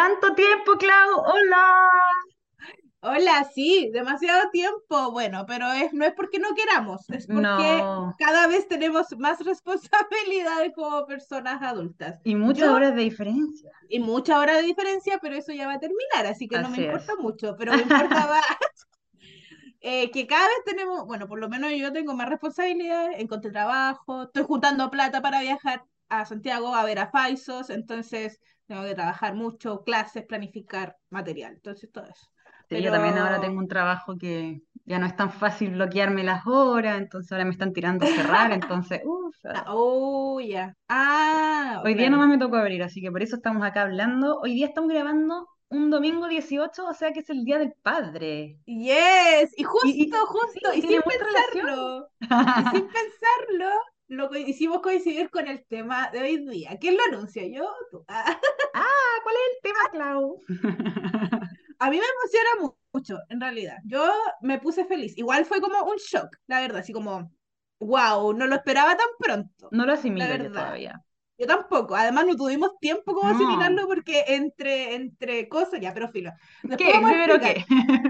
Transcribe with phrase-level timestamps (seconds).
[0.00, 1.10] Tanto tiempo, Clau.
[1.26, 1.90] Hola.
[3.02, 5.10] Hola, sí, demasiado tiempo.
[5.12, 8.14] Bueno, pero es, no es porque no queramos, es porque No.
[8.18, 12.18] cada vez tenemos más responsabilidades como personas adultas.
[12.24, 13.70] Y muchas Yo, horas de diferencia.
[13.90, 16.76] y mucha hora de diferencia, pero eso ya va a terminar, así que no me
[16.76, 17.18] Así importa es.
[17.18, 18.44] mucho, pero me importa más
[19.80, 24.24] eh, que cada vez tenemos, bueno, por lo menos yo tengo más responsabilidades, encontré trabajo,
[24.24, 29.34] estoy juntando plata para viajar a Santiago a ver a Faisos, entonces tengo que trabajar
[29.34, 32.30] mucho, clases, planificar material, entonces todo eso.
[32.68, 36.22] Sí, yo también ahora tengo Pero un trabajo que ya no es tan fácil bloquearme
[36.22, 39.34] las horas, entonces ahora me están tirando a cerrar, entonces, uff.
[39.66, 40.76] Oh, ya.
[40.88, 42.12] Ah, Hoy día claro.
[42.12, 44.38] nomás me tocó abrir, así que por eso estamos acá hablando.
[44.38, 48.56] Hoy día estamos grabando un domingo 18, o sea que es el Día del Padre.
[48.66, 49.52] Yes.
[49.56, 53.70] Y justo, y justo, y sin pensarlo, y sin pensarlo,
[54.10, 56.76] lo hicimos coincidir con el tema de hoy día.
[56.80, 57.46] ¿Quién lo anuncia?
[57.46, 57.68] ¿Yo?
[57.90, 58.04] ¿Tú?
[58.08, 58.38] Ah,
[58.72, 60.38] Ah, ¿cuál es el tema, Clau?
[61.78, 63.78] a mí me emociona mu- mucho, en realidad.
[63.86, 64.10] Yo
[64.42, 65.16] me puse feliz.
[65.16, 67.30] Igual fue como un shock, la verdad, así como,
[67.80, 70.52] wow, no lo esperaba tan pronto, No lo la asimilo yo verdad.
[70.52, 71.04] todavía.
[71.38, 71.94] Yo tampoco.
[71.96, 73.34] Además, no tuvimos tiempo como No.
[73.34, 76.30] asimilarlo porque entre, entre cosas, ya, pero filo.
[76.62, 76.98] Después ¿Qué?
[77.06, 77.64] ¿Primero qué?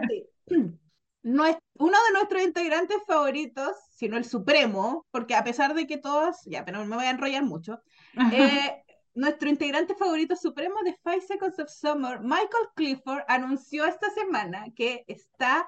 [0.09, 0.27] Sí.
[1.23, 5.99] Nues- uno de nuestros integrantes favoritos, si no el supremo, porque a pesar de que
[5.99, 7.81] todos, ya, pero no me voy a enrollar mucho,
[8.73, 8.83] eh,
[9.15, 15.05] nuestro integrante favorito supremo de Five Seconds of Summer, Michael Clifford, anunció esta semana que
[15.07, 15.67] está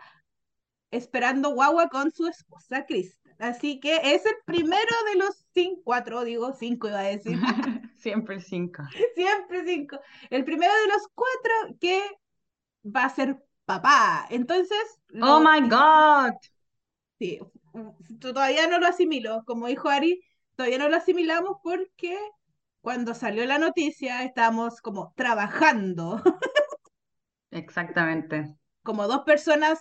[0.91, 3.35] esperando guagua con su esposa Kristen.
[3.39, 7.39] Así que es el primero de los cinco, cuatro, digo, cinco iba a decir,
[7.97, 8.83] Siempre 5.
[9.15, 10.01] siempre cinco.
[10.31, 12.03] El primero de los cuatro que
[12.85, 13.39] va a ser
[13.81, 14.27] papá.
[14.31, 14.79] Entonces,
[15.23, 16.35] Oh my God.
[17.19, 17.39] Sí,
[18.21, 20.23] todavía no lo asimilo, como dijo Ari,
[20.57, 22.19] todavía no lo asimilamos porque
[22.81, 26.23] cuando salió la noticia estábamos como trabajando,
[27.61, 28.57] Exactamente.
[28.83, 29.81] como dos personas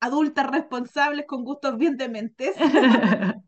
[0.00, 2.56] adultas responsables con gustos bien dementes.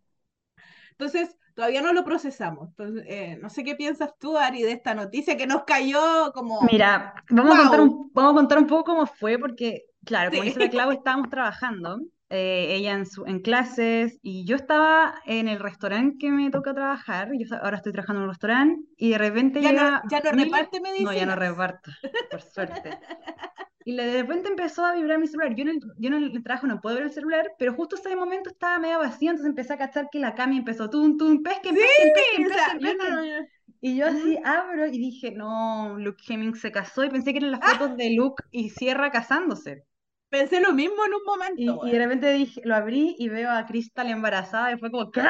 [0.93, 2.69] Entonces, todavía no lo procesamos.
[2.71, 6.63] Entonces, eh, no sé qué piensas tú, Ari, de esta noticia que nos cayó como,
[6.63, 10.43] Mira, vamos a contar un, vamos a contar un poco cómo fue, porque, claro, como
[10.43, 15.15] sí, dice la Clau, estábamos trabajando, eh, ella en, su, en clases, y yo estaba
[15.27, 19.11] en el restaurante que me toca trabajar, yo ahora estoy trabajando en un restaurante, y
[19.11, 21.39] de repente ya no, llega ya no reparte no, ya no medicinas.
[21.39, 21.91] reparto,
[22.31, 22.99] por suerte.
[23.85, 25.55] Y de repente empezó a vibrar mi celular.
[25.55, 28.15] Yo en el, yo en el trabajo no puedo ver el celular, pero justo ese
[28.17, 31.75] momento estaba medio vacío, entonces empecé a cachar que la Cami empezó, tum, tum, pesquen,
[31.75, 33.49] pesquen, pesquen, pesquen, pesquen.
[33.81, 37.51] Y yo así abro y dije, no, Luke Hemmings se casó y pensé que eran
[37.51, 39.83] las fotos de Luke y Sierra casándose.
[40.29, 43.51] Pensé lo mismo en un momento, Y, y de repente dije, lo abrí y veo
[43.51, 45.23] a Crystal embarazada y fue como, ¿qué?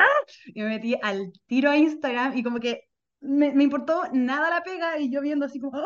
[0.55, 2.85] Y me metí al tiro a Instagram y como que
[3.23, 5.85] me, me importó nada la pega y yo viendo así como, ¡ah!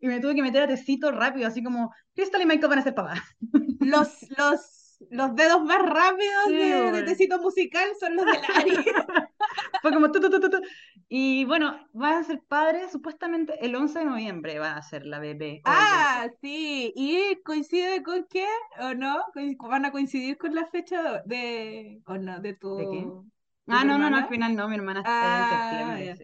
[0.00, 2.82] y me tuve que meter a tecito rápido, así como, Crystal y Michael van a
[2.82, 3.20] ser papás.
[3.80, 8.72] Los, los, los dedos más rápidos Sí, de, de tecito musical son los de Ari.
[9.82, 10.20] Fue como tu.
[11.08, 15.18] Y bueno, van a ser padres, supuestamente el 11 de noviembre van a ser la
[15.18, 15.62] bebé.
[15.64, 16.92] Ah, sí.
[16.96, 18.46] ¿Y coincide con qué?
[18.80, 19.24] ¿O no?
[19.60, 23.10] ¿Van a coincidir con la fecha de, o no, de ¿De qué?
[23.10, 23.26] tu,
[23.66, 24.28] de Ah, tu no, no, no, al hermana?
[24.28, 26.18] final no, mi hermana es en Ah, septiembre, ya.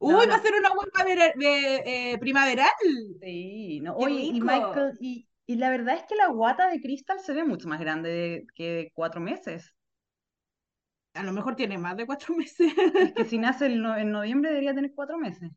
[0.00, 1.04] No, Uy, va a ser una huelga
[1.36, 2.70] de, eh, primaveral.
[3.20, 3.94] sí, no.
[3.98, 4.40] ¡Qué Oye, y!
[4.40, 7.80] Michael, y, y la verdad es que la guata de Crystal se ve mucho más
[7.80, 9.74] grande de- que de cuatro meses.
[11.14, 12.72] A lo mejor tiene más de cuatro meses.
[12.96, 15.50] Es que si nace no- en noviembre debería tener cuatro meses.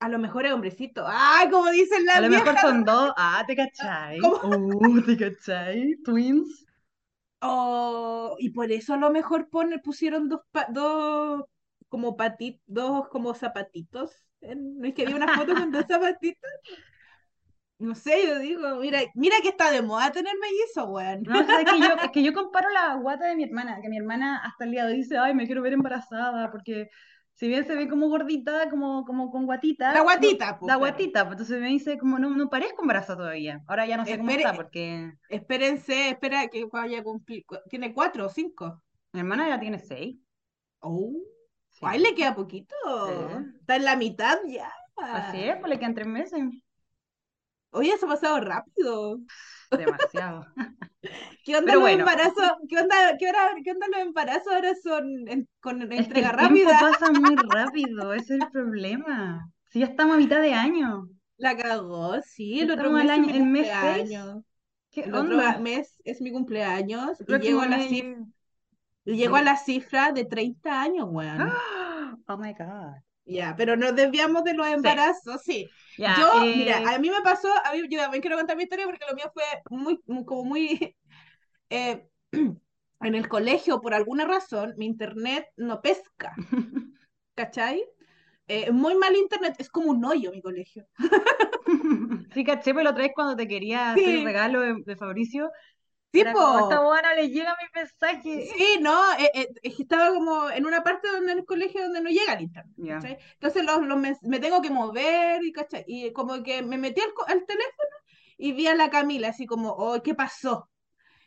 [0.00, 1.04] A lo mejor es hombrecito.
[1.06, 3.12] ¡Ay, como dicen A las lo mejor son dos.
[3.18, 4.20] Ah, ¿te cachai?
[4.20, 4.38] ¿Cómo?
[4.42, 5.96] Uh, ¿te cachai?
[6.04, 6.64] Twins.
[7.40, 11.44] Oh, y por eso a lo mejor pone, pusieron dos, pa- dos
[11.92, 14.12] como patitos, dos como zapatitos.
[14.40, 16.50] ¿No es que había una foto con dos zapatitos?
[17.78, 21.24] No sé, yo digo, mira, mira que está de moda tener mellizo, weón.
[21.24, 23.80] No, o sea, es que yo, es que yo comparo la guata de mi hermana,
[23.80, 26.88] que mi hermana hasta el día de hoy dice, ay, me quiero ver embarazada, porque
[27.34, 29.46] si bien se ve como gordita, como, como con
[29.86, 30.76] La guatita, no, guatita, pues, claro.
[30.76, 33.62] guatita, pues entonces me dice, como no, no parezco embarazada todavía.
[33.68, 37.44] Ahora ya no sé cómo está, Espere, porque espérense, espera que vaya a cumplir.
[37.46, 38.82] cu- ¿Tiene cuatro o cinco?
[39.12, 40.16] mi hermana ya tiene seis.
[40.82, 41.22] Oh,
[41.82, 42.74] ay, le queda poquito.
[43.04, 43.12] sí.
[43.60, 44.72] Está en la mitad ya.
[44.96, 46.40] Así es, pues le quedan tres meses.
[47.70, 49.18] Oye, se ha pasado rápido.
[49.70, 50.46] Demasiado.
[51.44, 52.52] ¿Qué onda Pero los bueno, embarazos?
[52.68, 56.20] ¿Qué onda, qué hora- qué onda los embarazos ahora son en- con es que entrega
[56.20, 56.78] el tiempo rápida?
[56.78, 59.50] pasa muy rápido, ese es el problema.
[59.70, 63.26] Si ya estamos a mitad de año, La cagó, sí, el otro mes es año,
[63.26, 64.44] mi el mes seis, cumpleaños.
[64.90, 67.80] ¿qué El otro mes es mi cumpleaños y llego a la
[69.04, 71.62] llego a la cifra de 30 años, weón.
[71.76, 72.16] ¡Ah!
[72.28, 73.02] Oh my God.
[73.24, 75.70] Ya, pero nos desviamos de los embarazos, sí.
[75.96, 78.64] Ya, Yo, eh, mira, a mí me pasó, a mí, yo también quiero contar mi
[78.64, 80.96] historia porque lo mío fue muy, muy- como muy,
[81.70, 86.42] eh, en el colegio, por alguna razón, mi internet no pesca,
[87.34, 87.84] ¿cachai?
[88.48, 90.86] Eh, muy mal internet, es como un hoyo mi colegio.
[92.34, 94.96] Sí, caché, pero la otra vez cuando te quería hacer el Sí, regalo de, de
[94.96, 95.50] Fabricio,
[96.12, 98.50] sí, era como, esta buena le llega mi mensaje.
[98.56, 102.10] Sí, no, eh, eh, estaba como en una parte donde en el colegio donde no
[102.10, 102.76] llega el internet.
[102.86, 103.18] ¿cachai?
[103.34, 105.84] Entonces los, los mens- me tengo que mover y, ¿cachai?
[105.86, 107.88] Y como que me metí al, al teléfono
[108.38, 110.70] y vi a la Camila así como, oh, ¿qué pasó?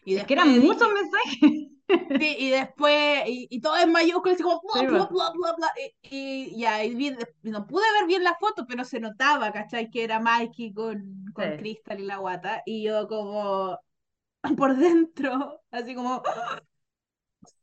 [0.03, 1.71] Y Es que eran muchos mensajes.
[2.17, 5.53] sí, y después, y, y todo en mayúsculas, así como, Sí, bla, bla, bla, bla,
[5.57, 5.71] bla,
[6.01, 9.89] y, y ya, y vi- no pude ver bien la foto, pero se notaba, ¿cachai?
[9.89, 11.55] Que era Mikey con, con Sí.
[11.55, 13.77] Crystal y la guata, y yo como
[14.57, 16.21] por dentro, así como,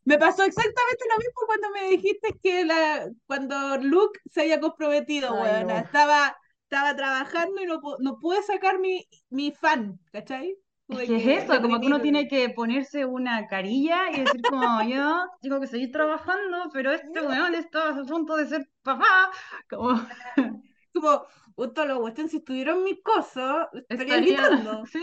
[0.05, 5.35] me pasó exactamente lo mismo cuando me dijiste que la, cuando Luke se había comprometido,
[5.43, 5.77] Ay, no.
[5.77, 10.57] estaba, estaba trabajando y no, no pude sacar mi, mi fan, ¿cachai?
[10.89, 14.83] Es que es eso, como que uno tiene que ponerse una carilla y decir como
[14.89, 19.31] yo tengo que seguir trabajando, pero este weón está a punto de ser papá.
[19.71, 20.01] Como
[20.93, 21.23] Como,
[21.55, 24.19] puto, los cuestión, si estuviera en mi coso, estaría estaría.
[24.19, 24.85] gritando.
[24.87, 25.01] Sí.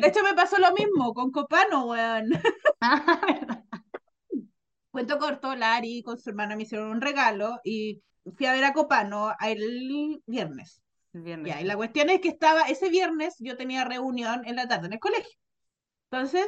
[0.00, 2.26] De hecho, me pasó lo mismo con Copano, weón.
[2.80, 3.64] Ah, ¿verdad?
[4.90, 8.02] Cuento corto, Lari con su hermana me hicieron un regalo y
[8.36, 10.80] fui a ver a Copano el viernes.
[11.12, 14.56] El viernes, Ya, y la cuestión es que estaba, ese viernes yo tenía reunión en
[14.56, 15.36] la tarde en el colegio.
[16.10, 16.46] Entonces,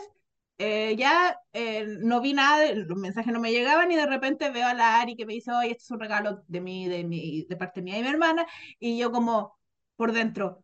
[0.58, 4.50] eh, ya eh, no vi nada, de- los mensajes no me llegaban y de repente
[4.50, 7.04] veo a la Ari que me dice, oye, este es un regalo de mí, de
[7.04, 8.46] mi, de parte mía y mi hermana,
[8.78, 9.58] y yo como
[9.96, 10.62] por dentro.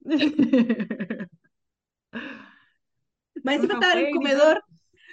[3.42, 4.64] Más encima estaba en el comedor,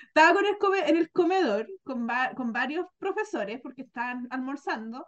[0.07, 5.05] estaba con el come- en el comedor con, va- con varios profesores porque estaban almorzando.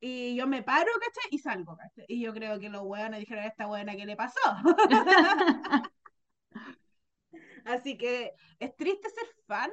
[0.00, 1.30] Y yo me paro, ¿cachai?
[1.32, 2.06] Y salgo, ¿cachai?
[2.08, 4.40] Y yo creo que los hueones dijeron a esta hueona qué le pasó.
[7.64, 9.70] Así que es triste ser fan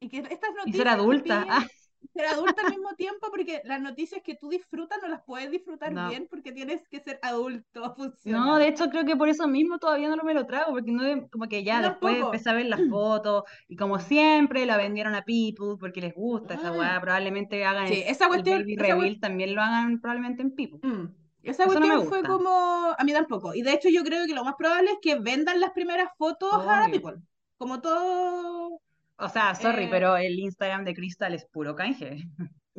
[0.00, 1.20] y que estas Y ser noticias adulta.
[1.22, 1.66] pillen Ah,
[2.14, 5.96] ser adulta al mismo tiempo porque las noticias que tú disfrutas no las puedes disfrutar
[5.96, 6.00] no.
[6.00, 8.58] bien porque tienes que ser adulto, No, funcional.
[8.58, 11.48] de hecho creo que por eso mismo todavía no me lo trago, porque no como
[11.48, 12.20] que ya Yo después tampoco.
[12.20, 16.54] empecé a ver las fotos y como siempre la vendieron a People porque les gusta
[16.54, 19.62] esa Mm, weá, probablemente hagan el, Sí, esa el cuestión, Baby esa Reveal también lo
[19.62, 20.80] hagan probablemente en People.
[20.82, 22.50] Mm, Esa Eso no me cuestión fue como,
[22.98, 23.54] a mí tampoco.
[23.54, 26.50] Y de hecho yo creo que lo más probable es que vendan las primeras fotos
[26.68, 26.90] a la.
[26.90, 27.22] People.
[27.58, 28.80] Como todo...
[29.18, 32.24] O sea, sorry, eh, pero el Instagram de Crystal es puro canje.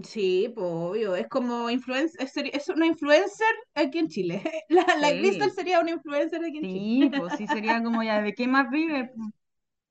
[0.03, 1.15] sí, pues obvio.
[1.15, 4.41] Es como influencer, es, es una influencer aquí en Chile.
[4.69, 6.87] La, la Crystal Sí, sería una influencer aquí en Chile.
[6.87, 9.11] sí, pues sí sería como ya, ¿de qué más vive?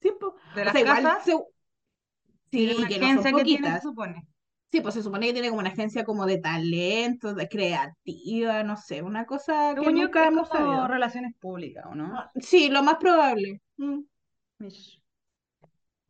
[0.02, 0.34] Sí, po.
[0.44, 1.24] ¿De O las igual, casas?
[1.24, 1.34] se-
[2.50, 3.80] Tiene sí, que no son que tiene, poquitas.
[3.80, 4.26] supone.
[4.72, 8.76] Sí, pues se supone que tiene como una agencia como de talento, de creativa, no
[8.76, 10.86] sé, una cosa que nunca hemos como sabido.
[10.88, 12.16] relaciones públicas, ¿o no?
[12.16, 13.60] Ah, Sí, lo más probable.
[13.78, 14.00] Mm.
[14.58, 14.99] Mish.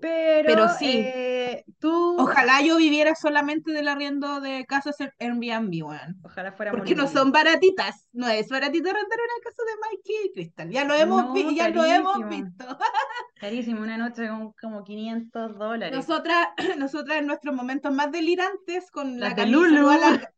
[0.00, 5.84] Pero Pero sí, eh, tú, Ojalá yo viviera solamente del arriendo de casas en Airbnb,
[5.86, 6.16] weón.
[6.24, 8.08] ojalá fuera Porque no son baratitas.
[8.12, 10.70] No es baratito rentar una casa de Mikey y Crystal.
[10.70, 12.64] Ya lo hemos, vi- ya lo hemos visto.
[13.40, 15.96] Carísimo, una noche con como 500 dólares.
[15.96, 16.48] Nosotras,
[16.78, 19.56] nosotras en nuestros momentos más delirantes con la de Camila.
[19.56, 19.74] Lulu.
[19.76, 20.32] saludo a la-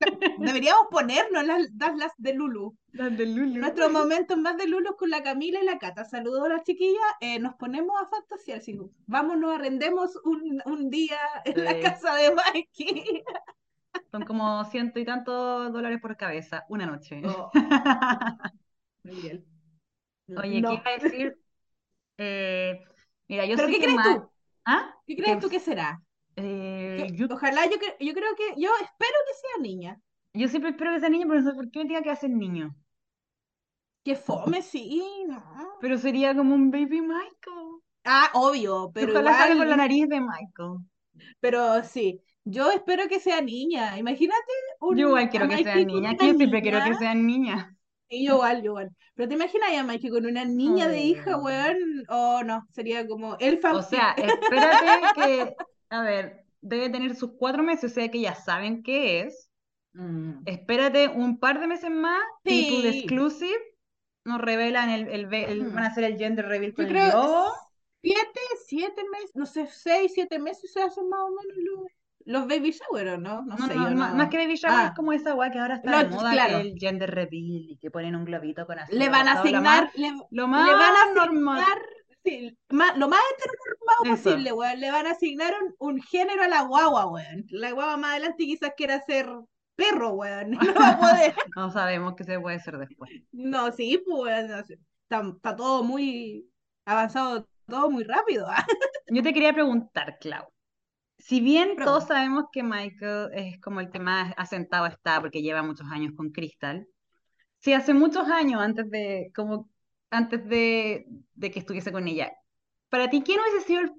[0.38, 2.76] Deberíamos ponernos las, las, las de Lulu.
[2.92, 3.60] Las de Lulu.
[3.60, 6.04] Nuestros momentos más de Lulu con la Camila y la Cata.
[6.04, 7.02] Saludos a las chiquillas.
[7.20, 8.60] eh, nos ponemos a fantasear.
[9.06, 13.24] vámonos, arrendemos un, un día en la casa de Mikey.
[14.10, 17.20] Son como ciento y tantos dólares por cabeza, una noche.
[17.24, 17.50] Oh,
[19.02, 19.44] muy bien.
[20.36, 20.72] Oye, ¿qué No.
[20.74, 21.38] iba a decir?
[22.18, 22.84] Eh,
[23.28, 24.30] mira, yo ¿Pero qué crees tú?
[24.64, 24.94] ¿Ah?
[25.06, 26.02] ¿Qué crees tú que será?
[26.38, 30.00] Eh, Que- yo, ojalá, yo, cre- yo creo que, yo espero que sea niña.
[30.34, 32.14] yo siempre espero que sea niño, pero no sé por qué me diga que va
[32.14, 32.74] a ser niño.
[34.04, 35.42] Que fome, sí, no.
[35.80, 37.80] Pero sería como un baby Michael.
[38.04, 40.78] Ah, obvio, pero Ojalá salga con la igual, nariz de Michael.
[41.40, 42.20] pero sí.
[42.44, 43.98] Yo espero que sea niña.
[43.98, 46.98] Imagínate un, Yo igual quiero que una que yo siempre quiero que niña.
[46.98, 47.66] sean niñas.
[48.08, 48.90] Y yo igual, yo igual.
[49.14, 51.42] Pero te imaginas a Mikey con una niña de hija, Oh.
[51.44, 51.76] weón.
[52.08, 53.88] Oh, no, sería como el O fanfic.
[53.90, 55.56] sea, espérate que,
[55.90, 59.50] a ver, debe tener sus cuatro meses, o sea que ya saben qué es.
[59.94, 60.42] Mm.
[60.46, 62.82] Espérate un par de meses más, Sí.
[62.86, 63.58] Exclusive,
[64.24, 65.74] nos revelan el, el, el- Mm.
[65.74, 67.52] van a hacer el gender reveal Yo con el creo globo.
[68.02, 71.86] siete, siete meses, no sé, seis, siete meses se hacen más o menos los,
[72.26, 73.42] los baby shower, ¿o no?
[73.42, 74.16] No No, sé, no, yo ma- no.
[74.16, 76.58] más que baby shower es Ah, como esa weá que ahora está de moda, claro.
[76.58, 79.38] es el gender reveal y que ponen un globito con azúcar Le van a más,
[79.40, 81.58] asignar, le, lo le van a más normal.
[81.62, 81.82] asignar,
[82.70, 84.30] ma- lo más heteronormado Eso.
[84.30, 84.80] posible, weón.
[84.80, 87.44] Le van a asignar un, un género a la guagua, weón.
[87.50, 89.28] La guagua más adelante quizás quiera ser
[89.76, 90.50] perro, weón.
[90.74, 91.34] No va a poder.
[91.56, 93.10] No sabemos qué se puede hacer después.
[93.32, 94.58] No, sí, pues, weón, no.
[94.58, 96.48] Está, está todo muy
[96.84, 98.46] avanzado, todo muy rápido.
[98.48, 98.64] ah.
[99.08, 100.44] Yo te quería preguntar, Clau.
[101.18, 101.84] Si bien Pregunta.
[101.84, 106.12] todos sabemos que Michael es como el que más asentado está porque lleva muchos años
[106.16, 106.86] con Crystal,
[107.58, 109.68] si hace muchos años antes de, como,
[110.10, 112.32] antes de, de que estuviese con ella,
[112.88, 113.92] para ti, ¿quién hubiese sido el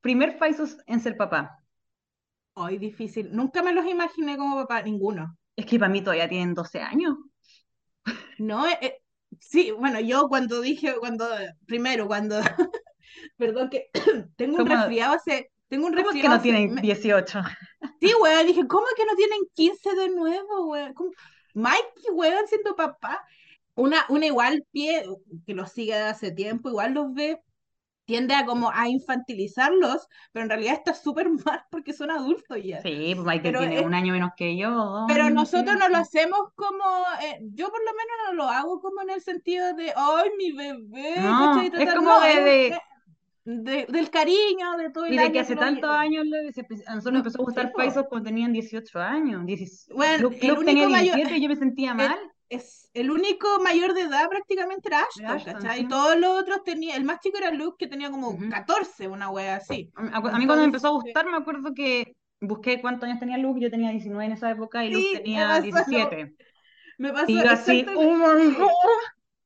[0.00, 1.58] primer Faisos en ser papá?
[2.54, 3.30] Ay, difícil.
[3.34, 5.36] Nunca me los imaginé como papá, ninguno.
[5.56, 7.16] Es que para mí todavía tienen 12 años.
[8.38, 8.98] No, eh, eh,
[9.40, 11.26] sí, bueno, yo cuando dije, cuando,
[11.66, 12.40] primero, cuando,
[13.36, 13.88] perdón, que
[14.36, 17.40] tengo un ¿Cómo- resfriado hace, tengo un ¿Cómo es que no tienen me- 18?
[18.00, 20.92] Sí, weón, dije, ¿cómo que no tienen 15 de nuevo, weón?
[20.94, 21.10] ¿Cómo?
[21.54, 23.24] Mikey, weón, siendo papá.
[23.76, 25.04] Una, una igual pie,
[25.46, 27.40] que los sigue hace tiempo, igual los ve,
[28.06, 32.80] tiende a como a infantilizarlos, pero en realidad está súper mal porque son adultos ya.
[32.82, 34.70] Sí, pues Michael tiene es- un año menos que yo.
[34.70, 36.84] dos Pero nosotros no lo hacemos como,
[37.22, 40.52] eh, yo por lo menos no lo hago como en el sentido de, ay, mi
[40.52, 42.78] bebé, No, es como no, de- de-
[43.46, 45.92] de- del cariño, de todo el Y de año que hace tantos llevo.
[45.94, 47.72] años le- se a nosotros No, empezó a gustar.
[47.76, 49.44] Faisos cuando tenían 18 años.
[49.44, 52.18] 16 Bueno, Luke, el Luke tenía único mayor- 17 y yo me sentía mal.
[52.48, 55.80] Es el único mayor de edad prácticamente era Ashton, ¿cachai?
[55.80, 55.88] sí.
[55.88, 58.50] Todos los otros tenían, el más chico era Luke que tenía como Ujú.
[58.50, 59.90] 14, una wea así.
[59.96, 63.20] A mí, a mí cuando me empezó a gustar, me acuerdo que busqué cuántos años
[63.20, 66.34] tenía Luke, yo tenía 19 en esa época y Luke Sí, tenía pasó lo- 17.
[66.98, 68.68] Me pasó Y yo así, oh my God.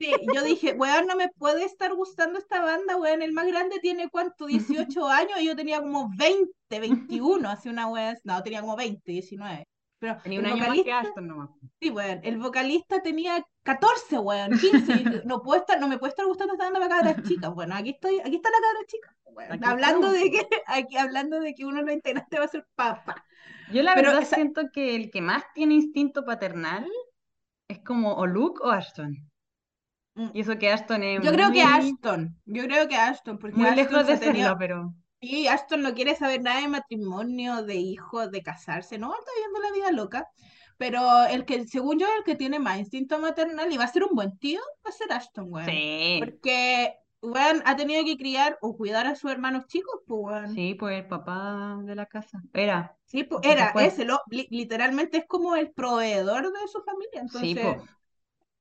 [0.00, 3.20] Sí, yo dije, weón, no me puede estar gustando esta banda, weón.
[3.22, 7.88] El más grande tiene cuánto, 18 años y yo tenía como 20, 21, hace una
[7.88, 8.10] wea.
[8.10, 8.20] así.
[8.24, 9.66] No, tenía como 20, 19.
[10.00, 11.50] Pero Tenía el un año más que vocalista, Ashton nomás.
[11.80, 14.92] sí, weón, el vocalista tenía 14, weón, 15.
[14.92, 17.52] y dije, no, puedo estar, no me puede estar gustando esta banda para cabras chicas.
[17.52, 19.16] Bueno, aquí estoy, aquí está la cabra chica.
[19.24, 19.52] weón.
[19.52, 22.66] Aquí hablando de que, aquí, hablando de que uno de los integrantes va a ser
[22.76, 23.24] papá.
[23.72, 26.86] Yo la Pero verdad esa- siento que el que más tiene instinto paternal
[27.68, 29.16] es como o Luke o Ashton.
[30.14, 30.28] Mm.
[30.32, 33.66] Y eso que Ashton es Yo creo que Ashton, yo creo que Ashton, porque Muy
[33.66, 34.94] Ashton lejos de tenido- serlo, pero...
[35.20, 39.60] Sí, Ashton no quiere saber nada de matrimonio, de hijos, de casarse, no, está viviendo
[39.60, 40.28] la vida loca.
[40.76, 44.04] Pero el que, según yo, el que tiene más instinto maternal y va a ser
[44.04, 45.84] un buen tío, va a ser Ashton, weón.
[46.12, 50.54] Sí, Porque, weón, ha tenido que criar o cuidar a sus hermanos chicos, pues, weón.
[50.54, 52.42] sí, pues el papá de la casa.
[52.52, 57.20] Era, Sí, pues, era ese, lo, li- literalmente es como el proveedor de su familia.
[57.26, 57.78] sí, Entonces, pues.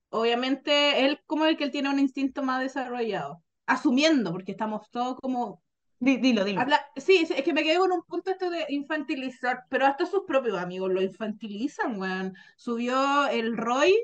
[0.10, 3.44] obviamente, él como el que él tiene un instinto más desarrollado.
[3.68, 5.62] Asumiendo, porque estamos todos como
[6.00, 6.62] Dilo, dilo.
[6.62, 10.24] Habla- sí, es que me quedé con un punto esto de infantilizar, pero hasta sus
[10.26, 12.36] propios amigos lo infantilizan, weón.
[12.56, 13.96] Subió el Roy,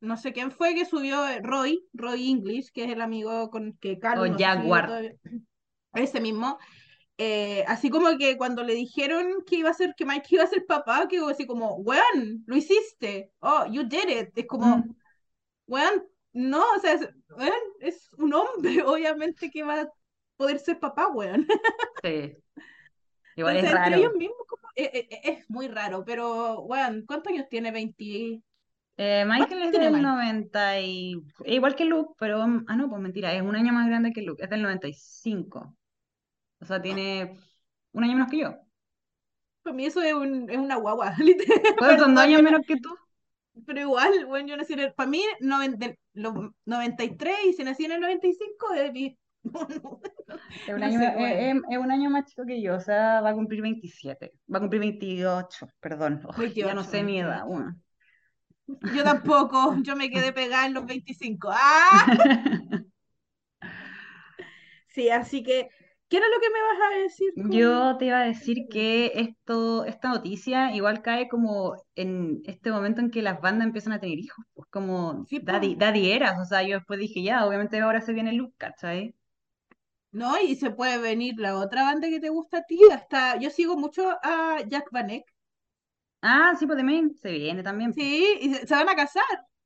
[0.00, 3.76] no sé quién fue que subió, eh, Roy, Roy English, que es el amigo con
[3.78, 5.16] que Carlos O no sé si vive Jaguar.
[5.94, 6.58] Ese mismo.
[7.16, 10.48] eh, así como que cuando le dijeron que iba a ser, que Mike iba a
[10.48, 14.30] ser papá, que así como, weón, lo hiciste, oh, you did it.
[14.36, 14.94] Es como, Mm.
[15.68, 19.88] weón, no, o sea, es, weón, es un hombre, obviamente que va a
[20.36, 21.46] poder ser papá, weón.
[22.02, 22.36] Sí.
[23.36, 23.96] Igual es Entonces, raro.
[23.96, 27.70] ellos mismos como- eh, eh, eh, es muy raro, pero, weón, ¿cuántos años tiene?
[27.70, 28.42] 20.
[28.96, 30.02] Eh, Michael es del Mike?
[30.02, 31.16] 90 y...
[31.46, 32.42] Igual que Luke, pero...
[32.68, 35.74] Ah, no, pues mentira, es un año más grande que Luke, es del 95.
[36.60, 37.36] O sea, tiene
[37.92, 38.54] un año menos que yo.
[39.62, 41.60] Para mí eso es, un, es una guagua, literal.
[41.78, 42.94] ¿Cuántos son dos años menos que tú?
[43.66, 47.64] Pero igual, bueno, yo nací en el, para mí, noven- del- los 93 y si
[47.64, 48.72] nací en el 95,
[50.66, 51.52] es un No año, sé, bueno.
[51.70, 54.32] es un año más chico que yo, o sea, va a cumplir 27.
[54.52, 56.22] Va a cumplir 28, perdón.
[56.28, 57.44] Uf, ya no 28, sé mi edad.
[57.44, 57.46] 28.
[57.46, 57.76] bueno.
[58.86, 61.48] Yo tampoco, yo me quedé pegada en los 25.
[61.52, 62.06] ¡Ah!
[64.88, 65.68] Sí, así que,
[66.08, 67.30] ¿qué era lo que me vas a decir?
[67.42, 72.70] con- Yo te iba a decir que esto, esta noticia igual cae como en este
[72.70, 76.38] momento en que las bandas empiezan a tener hijos, pues como Sí, daddy, daddy eras,
[76.40, 79.14] o sea, yo después dije, ya, obviamente ahora se viene Luke, ¿cachai?
[80.14, 80.38] ¿No?
[80.40, 82.80] Y se puede venir la otra banda que te gusta a ti.
[82.90, 85.26] Hasta yo sigo mucho a Jack Van Eyck.
[86.22, 87.92] Ah, sí, pues Main, se viene también.
[87.92, 88.06] pues.
[88.06, 89.24] Sí, y se, se van a casar.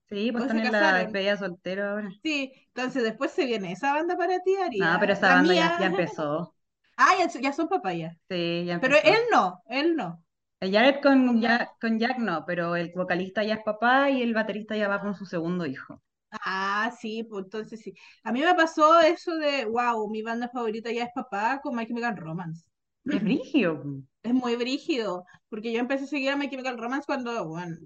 [0.08, 2.10] Sí, pues en la despedida soltero ahora.
[2.22, 4.78] Sí, entonces después se viene esa banda para ti, Ari.
[4.78, 6.54] No, pero esa La banda ya, mía- ya empezó.
[6.96, 8.16] Ah, ya, ya son papayas.
[8.28, 9.08] Sí, ya Pero empezó.
[9.08, 10.22] él no, él no.
[10.60, 11.40] El Jared con
[11.80, 15.14] con Jack no, pero el vocalista ya es papá y el baterista ya va con
[15.16, 16.00] su segundo hijo.
[16.30, 17.94] Ah, sí, pues entonces sí.
[18.22, 21.86] A mí me pasó eso de, wow, mi banda favorita ya es papá con My
[21.86, 22.64] Chemical Romance.
[23.06, 23.82] Es brigio.
[23.82, 24.02] po.
[24.22, 27.76] Es muy brígido, porque yo empecé a seguir a My Chemical Romance cuando, bueno,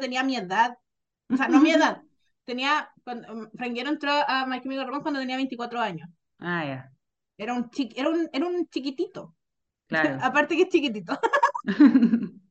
[0.00, 0.78] tenía mi edad.
[1.28, 2.02] O sea, no mi edad.
[2.44, 3.48] Tenía, cuando, um,
[3.90, 6.08] entró a My Chemical Romance cuando tenía 24 años.
[6.40, 6.92] Ah, ya.
[7.36, 9.34] Era un, chi- era un, era un chiquitito.
[9.86, 10.18] Claro.
[10.24, 11.18] Aparte que es chiquitito.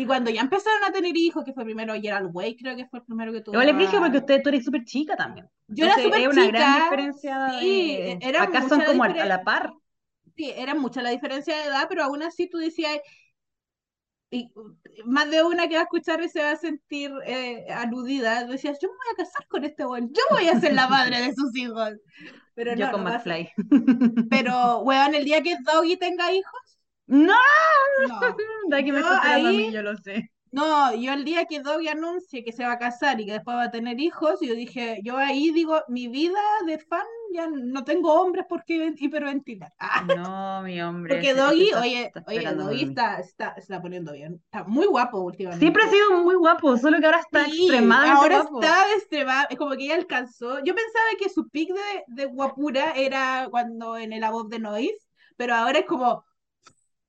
[0.00, 3.00] Y cuando ya empezaron a tener hijos, que fue primero Gerald Way, creo que fue
[3.00, 3.60] el primero que tuvo.
[3.60, 5.48] Es brígido a- porque usted, tú eres súper chica también.
[5.68, 8.18] Yo era súper es una chica, gran diferencia sí, de...
[8.22, 9.72] era Acá son como a, diferen- a la par.
[10.36, 12.98] Sí, era mucha la diferencia de edad, pero aún así tú decías,
[14.32, 14.48] y
[15.04, 18.78] más de una que va a escuchar y se va a sentir eh, aludida, decías,
[18.80, 21.34] yo me voy a casar con este weón, yo voy a ser la madre de
[21.34, 21.90] sus hijos.
[22.54, 23.10] Pero Yo no, con no.
[23.10, 23.50] McFly.
[24.30, 26.69] Pero, weón, el día que Doggy tenga hijos,
[27.10, 27.34] No,
[28.08, 28.20] no.
[28.68, 30.30] de aquí me Yo está tirando a mí, ahí- yo lo sé.
[30.52, 33.56] No, yo el día que Doggy anuncie que se va a casar y que después
[33.56, 37.84] va a tener hijos, yo dije, yo ahí digo, mi vida de fan ya no
[37.84, 39.72] tengo hombres por qué hiperventilar.
[39.78, 41.14] Ah, No, mi hombre.
[41.14, 44.42] porque Doggy, oye, oye, Doggy está, está, se está poniendo bien.
[44.46, 45.64] Está muy guapo últimamente.
[45.64, 48.60] Siempre ha sido muy guapo, solo que ahora está Sí, extremadamente ahora guapo.
[48.60, 50.58] está extrema, es como que ya alcanzó.
[50.64, 54.98] Yo pensaba que su pick de, de guapura era cuando en el Above the Noise,
[55.36, 56.24] pero ahora es como,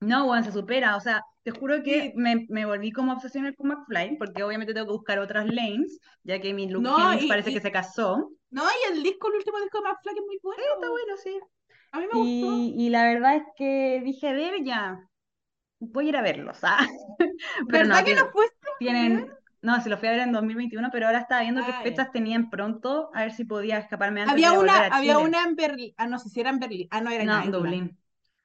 [0.02, 0.96] No, bueno, se supera.
[0.96, 4.86] O sea, te juro que me, me volví como obsesional con McFly, porque obviamente tengo
[4.86, 8.30] que buscar otras lanes, ya que mi Luke No, y- parece y- que se casó.
[8.50, 10.62] no, y el disco, el último disco de McFly es muy bueno.
[10.74, 11.40] Está bueno, sí.
[11.92, 12.46] A mí me gustó.
[12.46, 14.98] Y, y la verdad es que dije, ver, ya,
[15.80, 16.58] voy a ir a verlos.
[16.62, 16.86] ah.
[17.68, 18.56] Pero ¿Verdad no, que no fuiste?
[18.78, 19.30] tienen-
[19.62, 22.50] no, si lo fui a ver en 2021, pero ahora estaba viendo qué fechas tenían
[22.50, 25.54] pronto, a ver si podía escaparme antes Había de volver una, a había una en
[25.56, 25.94] Berlín.
[25.96, 26.88] Ah, no sé si era en Berlín.
[26.90, 27.50] Ah, no, era en No.
[27.52, 27.98] Dublín.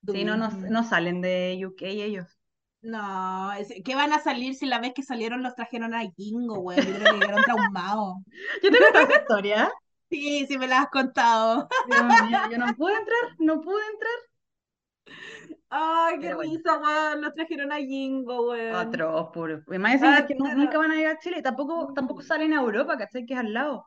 [0.07, 2.37] Sí, no, no, no salen de UK ellos.
[2.81, 3.51] No,
[3.83, 6.77] ¿qué van a salir si la vez que salieron los trajeron a Jingo, güey?
[6.77, 8.15] Yo creo que llegaron traumados.
[8.63, 9.71] Yo tengo esta historia.
[10.09, 11.67] Sí, sí me la has contado.
[11.87, 15.57] Dios mío, yo no pude entrar, no pude entrar.
[15.69, 17.21] Ay, qué risa, güey.
[17.21, 18.69] Los trajeron a Jingo, güey.
[18.69, 19.61] Atroz, puro.
[19.69, 22.61] Y más encima es que nunca van a llegar a Chile, tampoco, tampoco salen a
[22.61, 23.25] Europa, ¿cachai?
[23.25, 23.85] Que es al lado.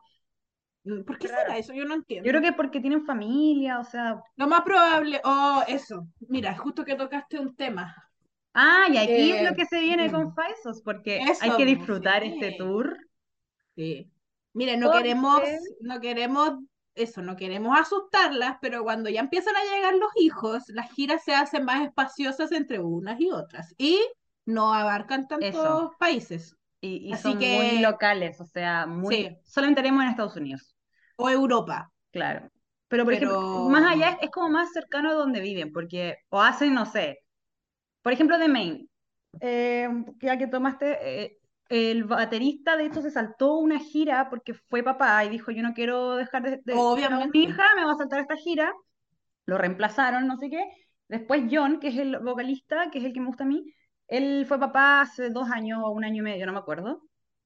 [0.83, 1.43] ¿Por qué Claro.
[1.43, 1.73] será eso?
[1.73, 2.25] Yo no entiendo.
[2.25, 4.21] Yo creo que es porque tienen familia, o sea.
[4.35, 6.07] Lo más probable, oh, eso.
[6.27, 7.95] Mira, justo que tocaste un tema.
[8.53, 10.33] Ah, y aquí es Eh, lo que se viene con mm.
[10.35, 12.29] Faisos, porque Eso, hay que disfrutar sí.
[12.33, 12.97] este tour.
[13.75, 14.11] Sí.
[14.53, 15.41] Mire, no Porque- queremos,
[15.79, 16.49] no queremos,
[16.95, 21.33] eso, no queremos asustarlas, pero cuando ya empiezan a llegar los hijos, las giras se
[21.33, 24.01] hacen más espaciosas entre unas y otras y
[24.45, 25.95] no abarcan tantos Eso.
[25.97, 26.57] países.
[26.81, 29.15] Y, y Así son muy locales, o sea, muy.
[29.15, 29.37] Sí.
[29.45, 30.70] Solamente tenemos en Estados Unidos,
[31.21, 31.91] O Europa.
[32.11, 32.49] claro.
[32.87, 36.41] Pero, por ejemplo, más allá es, es como más cercano a donde viven, porque o
[36.41, 37.19] hacen, no sé,
[38.01, 38.87] por ejemplo, de Maine,
[39.39, 39.87] eh,
[40.19, 41.37] ya que tomaste, eh,
[41.69, 45.73] el baterista de hecho se saltó una gira porque fue papá y dijo, yo no
[45.73, 47.29] quiero dejar de, de Obviamente.
[47.37, 48.73] mi hija, me va a saltar esta gira.
[49.45, 50.63] Lo reemplazaron, no sé qué.
[51.07, 53.73] Después John, que es el vocalista, que es el que me gusta a mí,
[54.07, 57.01] él fue papá hace dos años o un año y medio, no me acuerdo.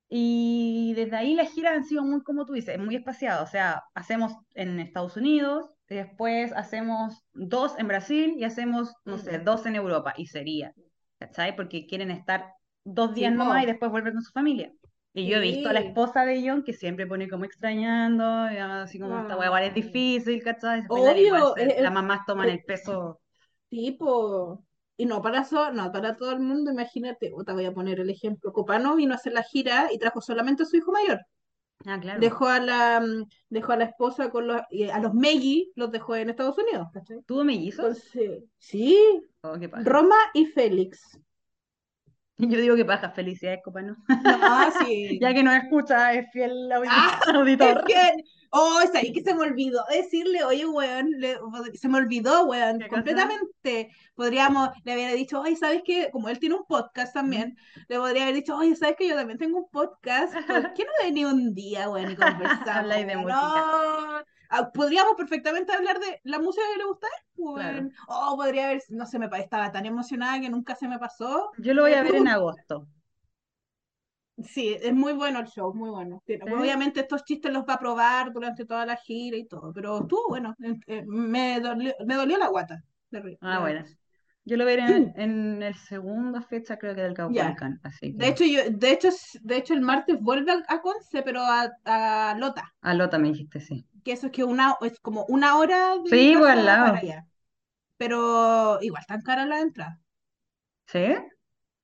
[0.10, 3.41] Y desde ahí las giras han sido muy, como tú dices, muy espaciadas.
[3.48, 9.39] O sea, hacemos en Estados Unidos, después hacemos dos en Brasil y hacemos, no sé,
[9.39, 10.13] dos en Europa.
[10.18, 10.74] Y sería,
[11.20, 11.56] ¿cachai?
[11.56, 12.52] Porque quieren estar
[12.84, 13.39] dos Sí, días po.
[13.39, 14.72] nomás y después volver con su familia.
[15.18, 15.88] Y yo he visto a la Sí.
[15.88, 19.72] esposa de John que siempre pone como extrañando, y así como esta hueá igual es
[19.72, 19.74] Ah.
[19.74, 20.84] difícil, ¿cachai?
[20.89, 23.22] Obvio, igual es- las mamás toman el peso.
[23.70, 24.64] Tipo,
[24.97, 27.99] y no para so- no para todo el mundo, imagínate, o te voy a poner
[27.99, 31.19] el ejemplo, Copano vino a hacer la gira y trajo solamente a su hijo mayor.
[31.86, 32.19] Ah, claro.
[32.21, 36.15] Dejó a la, mm, dejó a la esposa con los, a los Meggy los dejó
[36.15, 37.21] en Estados Unidos, ¿cachai?
[37.25, 37.86] ¿Tuvo mellizos?
[37.86, 38.97] Entonces, sí,
[39.43, 39.84] Oh, qué paja.
[39.84, 41.19] Roma y Félix.
[42.38, 43.95] Yo digo que paja, felicidades, copa, ¿no?
[44.79, 45.17] Sí.
[45.21, 47.84] Ya que no escucha, es fiel Ah, auditor.
[47.88, 48.23] Es que,
[48.58, 51.38] oh, es ahí que se me olvidó decirle, oye, weón, le-
[51.76, 53.02] se me olvidó, weón, ¿Qué cosa?
[53.02, 53.89] completamente.
[54.15, 56.10] Podríamos, le habría dicho, oye, ¿sabes qué?
[56.12, 59.38] Como él tiene un podcast también, le podría haber dicho, oye, ¿sabes que yo también
[59.38, 60.34] tengo un podcast?
[60.48, 62.15] ¿Por qué no vení un día, weón, y?
[62.72, 63.28] Habláis de weón?
[63.28, 63.65] música.
[64.20, 64.24] No.
[64.50, 67.91] Ah, Podríamos perfectamente hablar de la música que le gusta weón.
[68.08, 71.52] Oh, podría haber, no sé, me estaba tan emocionada que nunca se me pasó.
[71.58, 72.88] Yo lo voy a Eh, ver en agosto.
[74.43, 76.21] Sí, es muy bueno el show, muy bueno.
[76.52, 80.28] Obviamente estos chistes los va a probar durante toda la gira y todo, pero estuvo
[80.28, 80.56] bueno.
[80.88, 82.82] eh, me, dolió, me dolió la guata.
[83.12, 83.86] de ri- Ah, bueno.
[84.45, 87.80] Yo lo veré en, en el segunda fecha, creo que del Caupolicán.
[87.84, 88.24] Así que.
[88.24, 89.10] De hecho, yo, de hecho,
[89.41, 93.28] de hecho el martes vuelve a, a Conce, pero a, a Lota, Ah, Lota me
[93.32, 93.86] dijiste, sí.
[94.04, 96.93] que eso es que una, es como una hora de Sí, casa al lado.
[96.93, 97.28] para allá.
[97.98, 100.02] Pero igual tan cara la entrada.
[100.88, 101.00] ¿Sí?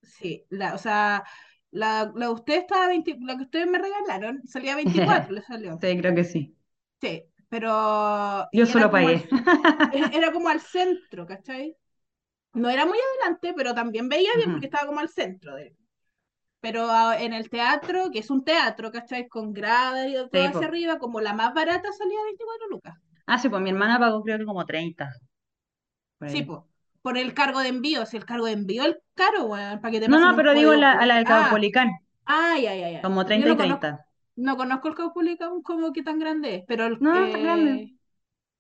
[0.04, 1.24] Sí, la, o sea,
[1.72, 5.82] la, la usted estaba 20 la que ustedes me regalaron salía 24, le salió.
[5.82, 6.56] Sí, creo que sí.
[7.02, 7.70] Sí, pero
[8.52, 9.24] Yo solo pagué.
[9.32, 11.76] al- era como al centro, ¿cachai?
[12.54, 15.76] No era muy adelante, pero también veía bien porque estaba como al centro de
[16.62, 19.28] Pero en el teatro, que es un teatro, ¿cachai?
[19.30, 20.68] Con gradas y todo Sí, hacia po.
[20.68, 22.96] arriba, como la más barata salía 24 lucas.
[23.26, 25.12] Ah, sí, pues mi hermana pagó creo que como 30.
[26.18, 26.62] por Sí, pues.
[27.02, 30.00] Por el cargo de envío, si el cargo de envío es caro, weón, para que
[30.00, 31.90] te No, no, pero digo la, a la del Caupolicán,
[32.26, 33.02] ah, ya, ya, ya.
[33.02, 34.08] como Yo 30 y no conozco, 30.
[34.36, 37.92] no conozco el Caupolicán como que tan grande es, pero el, No, tan grande.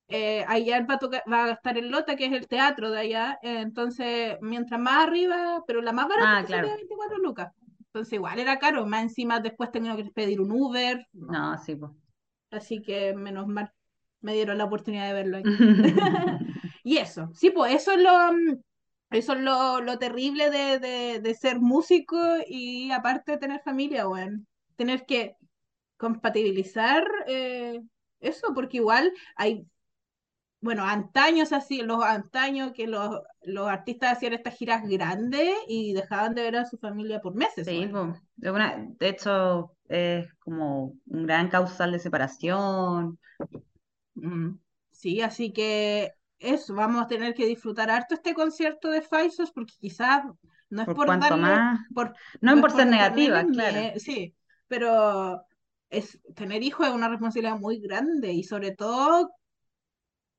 [0.10, 3.00] eh, allá va a, tocar- va a estar el Lota, que es el teatro de
[3.00, 6.78] allá, eh, entonces mientras más arriba, pero la más barata Ah, claro.
[6.78, 7.54] 24 lucas.
[7.88, 11.36] Entonces igual era caro, más encima después tengo que pedir un Uber, no.
[11.36, 11.92] No, sí, pues.
[12.52, 13.74] Así que menos mal,
[14.22, 15.50] me dieron la oportunidad de verlo ahí.
[16.84, 18.62] Y eso, sí, pues eso es lo, mm,
[19.12, 22.18] eso es lo, lo terrible de, de, de ser músico
[22.48, 24.48] y aparte de tener familia, weón.
[24.76, 25.36] Tener que
[25.98, 27.82] compatibilizar eh,
[28.20, 29.66] eso, porque igual hay,
[30.62, 36.36] bueno, antaños así, los antaños que los, los artistas hacían estas giras grandes y dejaban
[36.36, 38.14] de ver a su familia por meses, Sí, weón.
[38.38, 38.98] pues.
[38.98, 43.20] De hecho, es como un gran causal de separación.
[44.16, 44.56] Mm,
[44.92, 49.74] Sí, así que eso, vamos a tener que disfrutar harto este concierto de Faisos porque
[49.80, 50.24] quizás
[50.70, 51.80] no es Por por darle, más.
[51.94, 53.90] por, No no es por ser negativa, claro.
[53.90, 54.36] mie- sí,
[54.68, 55.46] pero
[55.90, 59.32] es, tener hijos es una responsabilidad muy grande y sobre todo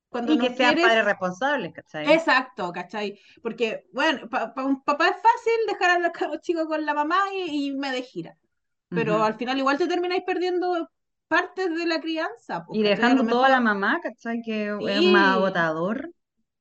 [0.09, 2.17] cuando Y que no sean quieres, padres responsables, ¿cachai?
[2.17, 3.19] exacto, ¿cachai?
[3.41, 7.67] Porque, bueno, para un papá es fácil dejar a los chicos con la mamá y,
[7.69, 8.37] y me de gira,
[8.93, 10.89] pero al final igual te termináis perdiendo
[11.33, 14.41] partes de la crianza, Y dejando todo a la mamá, ¿cachai?
[14.43, 15.37] Que es más sí.
[15.37, 16.09] agotador.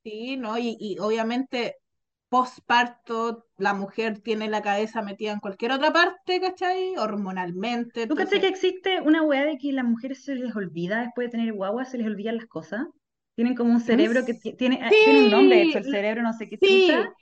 [0.04, 0.58] Sí, ¿no?
[0.58, 1.76] Y, y obviamente
[2.28, 6.96] posparto la mujer tiene la cabeza metida en cualquier otra parte, ¿cachai?
[6.96, 11.26] Hormonalmente, ¿Tú cachai que existe una weá de que las mujeres se les olvida después
[11.28, 12.86] de tener guagua, se les olvidan las cosas?
[13.36, 16.22] Tienen como un ¿en cerebro que tiene, ah, tiene un nombre, sí, hecho, el cerebro
[16.22, 17.12] no sé qué chucha,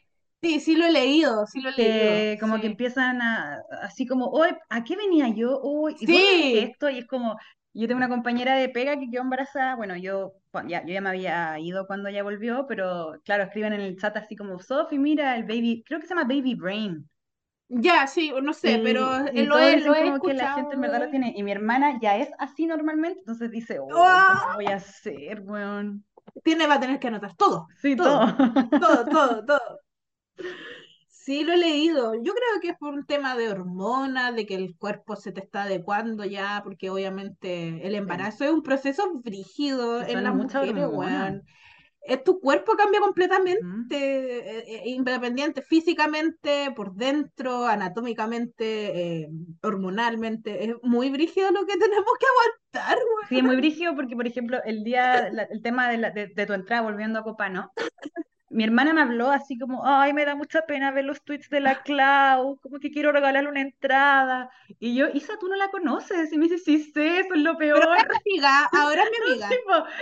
[0.42, 4.26] sí, sí, lo he leído, sí lo he leído, como que empiezan a, así como,
[4.30, 5.60] hoy, ¿a qué venía yo?
[5.62, 6.88] Uy, ¿y dónde dejé Sí, esto?
[6.90, 7.36] Y es como,
[7.74, 10.32] yo tengo una compañera de pega que quedó embarazada, bueno, yo
[10.66, 14.16] ya, yo ya me había ido cuando ella volvió, pero claro, escriben en el chat
[14.16, 17.08] así como, Sophie, mira, el baby, creo que se llama Baby Brain.
[17.68, 20.80] ya, sí, no sé, pero Y, eh, y lo he como que la gente en
[20.80, 21.32] verdad lo tiene.
[21.36, 24.54] Y mi hermana ya es así normalmente, entonces dice, oh, ¿cómo ¡Ah!
[24.54, 26.04] voy a hacer, weón?
[26.42, 28.20] Tiene, va a tener que anotar todo, Sí, todo.
[28.78, 29.59] todo, todo, todo, todo.
[31.08, 32.14] Sí, lo he leído.
[32.14, 35.40] Yo creo que es por un tema de hormonas, de que el cuerpo se te
[35.40, 40.34] está adecuando ya, porque obviamente el Sí, embarazo es un proceso brígido sí, en las
[40.34, 41.42] mujeres, weón.
[42.02, 49.28] Es, tu cuerpo cambia completamente, eh, eh, independiente, físicamente, por dentro, anatómicamente, eh,
[49.62, 50.64] hormonalmente.
[50.64, 53.28] Es muy brígido lo que tenemos que aguantar, weón.
[53.28, 56.28] Sí, es muy brígido porque, por ejemplo, el día, la- el tema de, la- de,
[56.34, 57.70] de tu entrada volviendo a Copano,
[58.50, 61.60] mi hermana me habló así como, ay, me da mucha pena ver los tweets de
[61.60, 64.50] la Clau, como que quiero regalarle una entrada.
[64.78, 66.32] Y yo, Isa, tú no la conoces.
[66.32, 67.86] Y me dice, sí sé, eso es lo Pero peor.
[67.86, 69.60] ahora es mi amiga, ahora es mi amiga.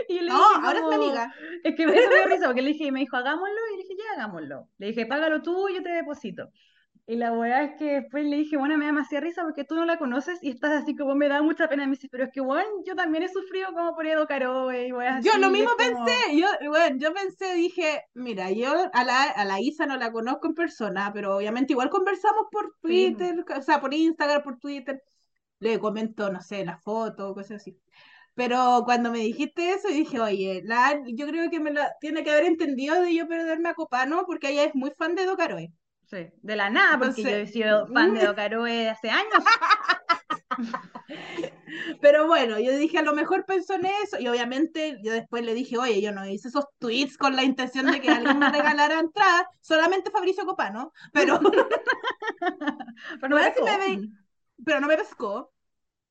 [0.08, 1.34] Y yo le No, dije ahora es mi como, amiga.
[1.62, 3.94] es que me dio risa, porque le dije, y me dijo, hagámoslo, y le dije,
[3.98, 4.68] ya, hagámoslo.
[4.78, 6.50] Le dije, págalo tú y yo te deposito.
[7.10, 9.74] Y la weá es que después le dije, bueno, me da demasiada risa porque tú
[9.74, 11.84] no la conoces y estás así como, me da mucha pena.
[11.84, 14.88] Y me dice, pero es que, bueno, yo también he sufrido como por Edo Caroe
[14.88, 18.74] y weá Yo así, lo mismo como, pensé, yo, bueno, yo pensé, dije, mira, yo
[18.92, 22.74] a la, a la Isa no la conozco en persona, pero obviamente igual conversamos por
[22.82, 25.02] sí, Twitter, o sea, por Instagram, por Twitter,
[25.60, 27.74] le comento, no sé, la foto, cosas así.
[28.34, 32.30] Pero cuando me dijiste eso, dije, oye, la, yo creo que me la tiene que
[32.30, 35.72] haber entendido de yo perderme a Copano, porque ella es muy fan de Edo Caroe.
[36.10, 39.44] Sí, de la nada, porque yo he sido fan de Edo Caroe hace años.
[42.00, 45.54] Pero bueno, yo dije, a lo mejor pensó en eso, y obviamente yo después le
[45.54, 48.98] dije, oye, yo no hice esos tweets con la intención de que alguien me regalara
[48.98, 51.38] entradas, solamente Fabricio Copano, pero,
[53.20, 53.54] Pero no me ve-
[54.64, 55.52] pero no me pescó,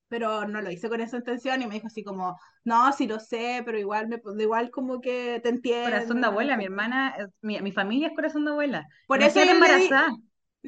[0.07, 3.19] pero no lo hice con esa intención, y me dijo así como, no, sí lo
[3.19, 7.15] sé, pero igual, me, igual como que te Corazón entiendo, de igual abuela, mi hermana,
[7.41, 8.87] mi, mi familia es corazón de abuela.
[9.07, 10.15] Por eso Imagínate di, embarazada,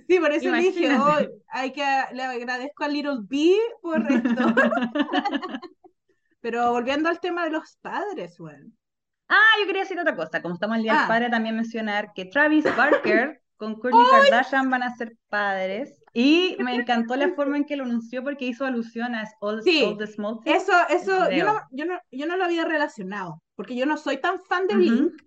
[0.07, 1.17] sí, por eso dije, oh,
[1.49, 4.53] hay que, le agradezco a Little B por esto,
[6.41, 8.71] pero volviendo al tema de los padres, bueno.
[9.29, 10.41] Ah, yo quería decir otra cosa.
[10.41, 14.69] Como estamos el Día del Ah, Padre, también mencionar que Travis Barker con Kourtney Kardashian
[14.69, 15.98] van a ser padres.
[16.13, 19.63] Y me encantó la forma en que lo anunció porque hizo alusión a All, All
[19.63, 20.63] Sí, the Small Things.
[20.63, 24.17] eso, eso, yo no, yo no, yo no lo había relacionado, porque yo no soy
[24.17, 25.21] tan fan de Blink,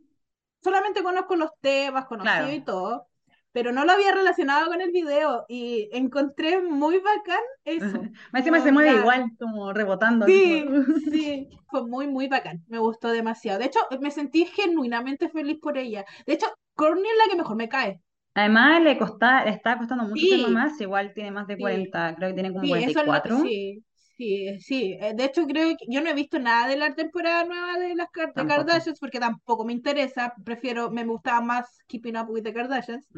[0.62, 2.52] solamente conozco los temas, conocido Claro.
[2.52, 3.06] y todo,
[3.52, 7.84] pero no lo había relacionado con el video y encontré muy bacán eso.
[8.32, 10.26] Más encima Como se mueve igual, como rebotando.
[10.26, 10.64] Sí,
[11.10, 13.58] sí, fue muy, muy bacán, me gustó demasiado.
[13.58, 16.04] De hecho, me sentí genuinamente feliz por ella.
[16.26, 18.00] De hecho, Courtney es la que mejor me cae.
[18.34, 22.14] Además, le, costa, le está costando mucho Sí, si igual tiene más de sí, 40,
[22.16, 23.38] creo que tiene como sí, eso es lo, 44.
[23.40, 23.84] sí,
[24.18, 27.44] Sí, sí, eh, de hecho creo que yo no he visto nada de la temporada
[27.44, 28.44] nueva de las de.
[28.46, 33.08] Kardashians porque tampoco me interesa, prefiero, me gustaba más Keeping Up with the Kardashians,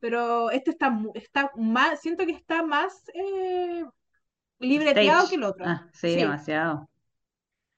[0.00, 3.84] pero este está, está más, siento que está más eh,
[4.60, 5.30] libreteado Stage.
[5.30, 5.66] que el otro.
[5.66, 6.12] Ah, Sí.
[6.16, 6.89] demasiado.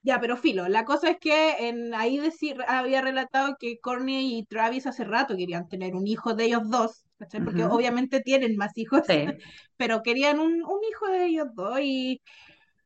[0.05, 4.45] Ya, pero filo, la cosa es que en, ahí decir, había relatado que Courtney y
[4.45, 7.41] Travis hace rato querían tener un hijo de ellos dos, ¿cachai?
[7.41, 7.71] Porque Ujú.
[7.73, 9.15] obviamente tienen más hijos, Sí.
[9.77, 12.21] pero querían un, un hijo de ellos dos y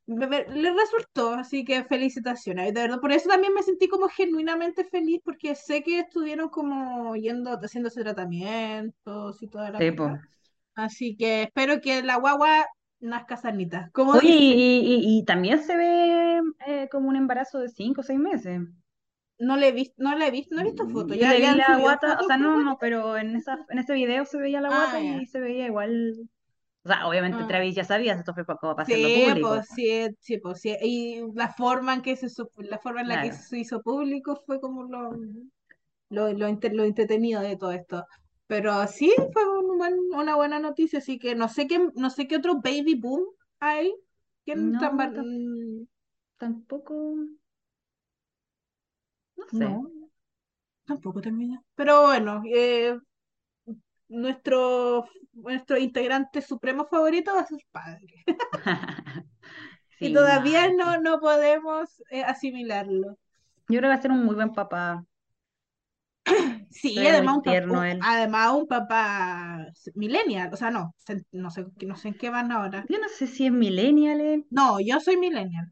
[0.07, 2.73] les resultó, así que felicitaciones.
[2.73, 7.15] De verdad, por eso también me sentí como genuinamente feliz, porque sé que estuvieron como
[7.15, 9.87] yendo, haciéndose tratamientos y toda la Sí.
[10.75, 12.67] Así que espero que la guagua
[12.99, 17.69] nazca sanita, como Oye, y, y- y también se ve eh, como un embarazo de
[17.69, 18.61] 5 o 6 meses.
[19.39, 21.15] No le he visto, no le he visto, no he visto fotos.
[21.17, 23.93] Yo Ya, le vi la guata, o sea, no, no, pero en esa, en ese
[23.93, 25.21] video se veía la Ah, guata ya.
[25.21, 26.29] y se veía igual.
[26.83, 27.47] O sea, obviamente Ah.
[27.47, 29.47] Travis ya sabía, esto fue como para hacerlo Sí, público.
[29.49, 30.75] pues sí, sí, pues sí.
[30.81, 34.59] Y la forma en que se la forma en la que se hizo público fue
[34.59, 35.11] como lo,
[36.09, 38.05] lo, lo, lo entretenido de todo esto.
[38.47, 42.27] Pero sí fue un buen- una buena noticia, así que no sé qué, no sé
[42.27, 43.21] qué otro baby boom
[43.59, 43.93] hay.
[44.45, 45.85] ¿Quién No, tan- ta- mm,
[46.37, 46.93] tampoco.
[49.35, 49.65] No sé.
[49.69, 49.91] no,
[50.85, 51.63] tampoco termina.
[51.75, 52.97] Pero bueno, eh,
[54.09, 58.23] nuestro, nuestro integrante supremo favorito va a ser padre.
[59.99, 63.17] Y todavía no, no podemos eh, asimilarlo.
[63.69, 65.05] Yo creo que va a ser un muy buen papá.
[66.69, 70.93] Sí, ve además un, tierno un- además un papá millennial, o sea, no,
[71.31, 72.85] no sé, no sé en qué van ahora.
[72.89, 75.71] Yo no sé si es millennial él No, yo soy millennial.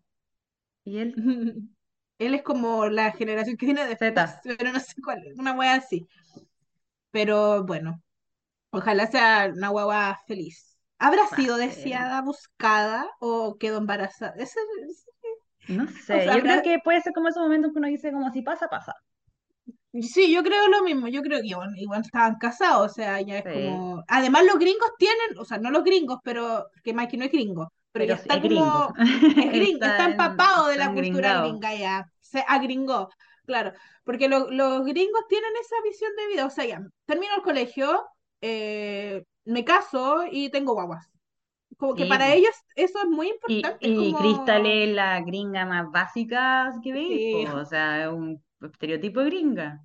[0.83, 1.13] y él
[2.17, 4.41] Él es como la generación que viene después, Z.
[4.57, 6.07] pero no sé cuál una wea así.
[7.11, 8.01] Pero bueno,
[8.71, 10.77] ojalá sea una guagua feliz.
[10.99, 14.35] ¿Habrá Va sido deseada, buscada o quedó embarazada?
[14.37, 14.59] Ese-
[15.67, 17.87] No o sé, sea, yo creo habrá- que puede ser como esos momentos que uno
[17.87, 18.93] dice como si pasa, pasa.
[20.01, 23.37] Sí, yo creo lo mismo, yo creo que igual, igual estaban casados, o sea, ya
[23.39, 23.49] es Sí.
[23.49, 24.03] como...
[24.09, 27.71] Además los gringos tienen, o sea, no los gringos, pero que Mikey no es gringo,
[27.93, 28.87] pero, Pero ya está es gringo.
[28.87, 28.97] como...
[29.37, 33.09] Es gringo, está empapado de la cultura gringa ya, se agringó,
[33.45, 33.71] claro,
[34.03, 38.03] porque lo- los gringos tienen esa visión de vida, o sea, ya, termino el colegio,
[38.41, 41.07] eh, me caso y tengo guaguas.
[41.77, 44.17] Como que Sí, para ellos eso es muy Y, importante, es y como...
[44.17, 49.25] Crystal es la gringa más básica que veis, Sí, O sea, es un estereotipo de
[49.29, 49.81] gringa.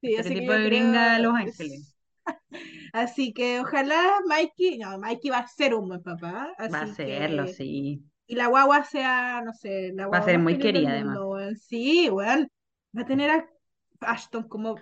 [0.00, 1.22] sí, Estereotipo de gringa de.
[1.22, 1.96] Los Ángeles.
[2.92, 7.46] Así que ojalá Mikey, no, Mikey va a ser un buen papá, Va a serlo,
[7.46, 8.02] que, sí.
[8.26, 11.18] y la guagua sea, no sé, la Va a guagua ser muy querida, además.
[11.66, 12.48] Sí, weón,
[12.96, 13.48] va a tener a
[14.00, 14.76] Ashton como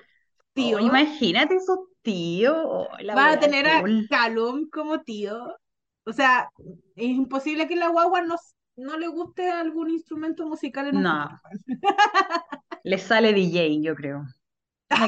[0.53, 2.57] tío, Oh, imagínate esos tíos.
[2.65, 4.07] oh, va a tener a cool.
[4.09, 5.57] Callum como tío,
[6.05, 6.49] o sea,
[6.97, 8.35] es imposible que la guagua no,
[8.77, 11.29] no le guste algún instrumento musical en un No.
[12.85, 14.25] le sale DJ, yo creo.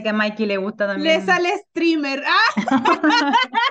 [0.03, 1.27] Que a Mikey le gusta Le también.
[1.27, 2.55] sale streamer, ¡ah!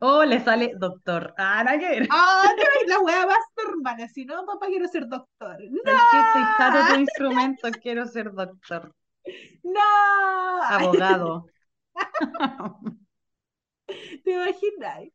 [0.00, 1.32] O le sale doctor.
[1.38, 2.08] Ah, nada que ver.
[2.10, 2.52] ¡Ah!
[2.56, 5.56] no, la wea va a ser hermana, si no, papá, quiero ser doctor.
[5.70, 5.80] ¡No!
[5.82, 7.68] ¿Por qué estoy tu instrumento?
[7.82, 8.94] Quiero ser doctor.
[9.62, 10.62] ¡No!
[10.62, 11.46] Abogado.
[14.24, 15.08] ¿Te imaginas?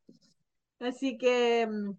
[0.79, 1.91] Así que mm,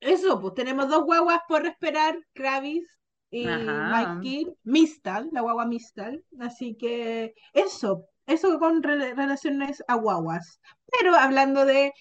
[0.00, 2.88] eso, pues tenemos dos guaguas por esperar, Kravis
[3.34, 3.90] y Ajá.
[3.90, 6.24] Mikey, Mistal, la guagua Mistal.
[6.40, 10.60] Así que eso, eso con re- relaciones a guaguas.
[10.86, 11.92] Pero hablando de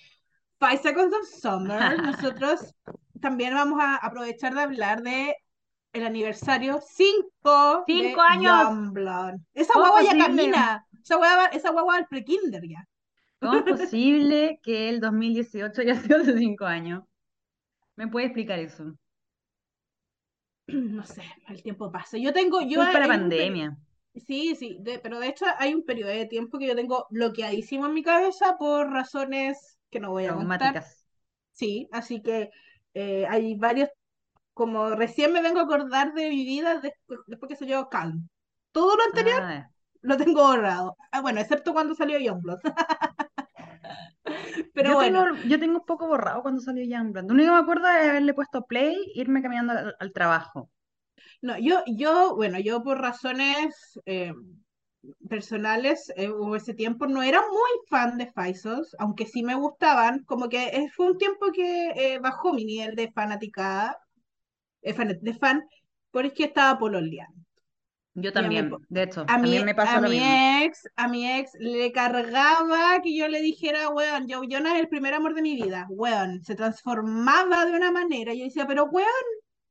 [0.60, 2.74] Five Seconds of Summer, nosotros
[3.22, 5.36] también vamos a aprovechar de hablar de
[5.94, 8.68] el aniversario 5 de ¡Cinco años!
[8.70, 9.34] Youngblood.
[9.54, 10.86] Esa ¿Cómo guagua ya camina.
[11.04, 12.88] Esa guagua, esa guagua al pre-kinder ya.
[13.40, 17.04] ¿Cómo es posible que el 2018 haya sido hace cinco años?
[17.96, 18.96] ¿Me puede explicar eso?
[20.68, 22.18] no sé, el tiempo pasa.
[22.18, 23.78] Yo tengo, yo un peri- pandemia.
[24.28, 27.88] Sí, sí, de- pero de hecho hay un periodo de tiempo que yo tengo bloqueadísimo
[27.88, 30.84] en mi cabeza por razones que no voy a contar.
[31.52, 32.50] Sí, así que
[32.94, 33.90] eh, hay varios,
[34.54, 38.30] como recién me vengo a acordar de mi vida después, después que salió Calm.
[38.72, 39.70] Todo lo anterior Ah,
[40.02, 40.98] lo tengo borrado.
[41.12, 42.60] Ah, bueno, excepto cuando salió Youngblood.
[44.74, 47.26] Pero yo, bueno, tengo, yo tengo un poco borrado cuando salió Youngblood.
[47.28, 50.70] Lo único que me acuerdo es haberle puesto play e irme caminando al, al trabajo.
[51.42, 54.34] no, yo, yo, bueno, yo por razones eh,
[55.30, 60.24] personales, eh, hubo ese tiempo no era muy fan de Faisos, aunque sí me gustaban,
[60.26, 63.98] como que eh, fue un tiempo que eh, bajó mi nivel de fanaticada,
[64.84, 65.64] eh, fan- de fan,
[66.12, 67.43] porque estaba pololeando.
[68.16, 70.42] Yo mi también, de hecho, A mi, también me pasó a lo mi mismo.
[70.66, 74.90] ex, a mi ex le cargaba que yo le dijera, weón, Joe Jonas es el
[74.90, 78.34] primer amor de mi vida, weón, se transformaba de una manera.
[78.34, 79.08] Y yo decía, pero weón,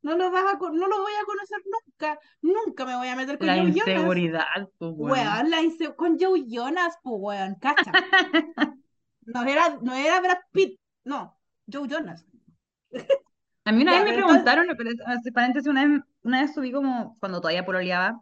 [0.03, 3.39] no lo vas a, no lo voy a conocer nunca, nunca me voy a meter
[3.39, 4.15] con La Joe Jonas.
[4.15, 5.39] inseguridad, pues, weón.
[5.39, 7.99] Weón, la inse- con Joe Jonas, pues weón, cacha.
[9.27, 11.37] No era, no era Brad Pitt, no,
[11.73, 12.25] Joe Jonas.
[13.65, 16.55] A mí una Ya, vez me entonces, preguntaron, pero hace paréntesis, una vez, una vez
[16.55, 18.21] subí como, cuando todavía pololeaba,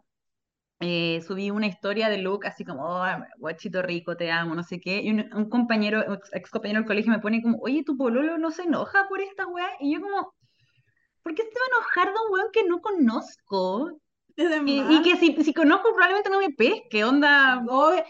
[0.81, 3.05] eh, subí una historia de Luke, así como, oh,
[3.37, 6.87] guachito rico, te amo, no sé qué, y un, un compañero, ex, ex compañero del
[6.87, 10.01] colegio me pone como, oye, tu pololo no se enoja por esta weá, y yo
[10.01, 10.33] como,
[11.23, 14.01] ¿por qué se va a enojar de un weón que no conozco?
[14.35, 18.03] Y, que si, si conozco probablemente no me pesque, onda, obvio,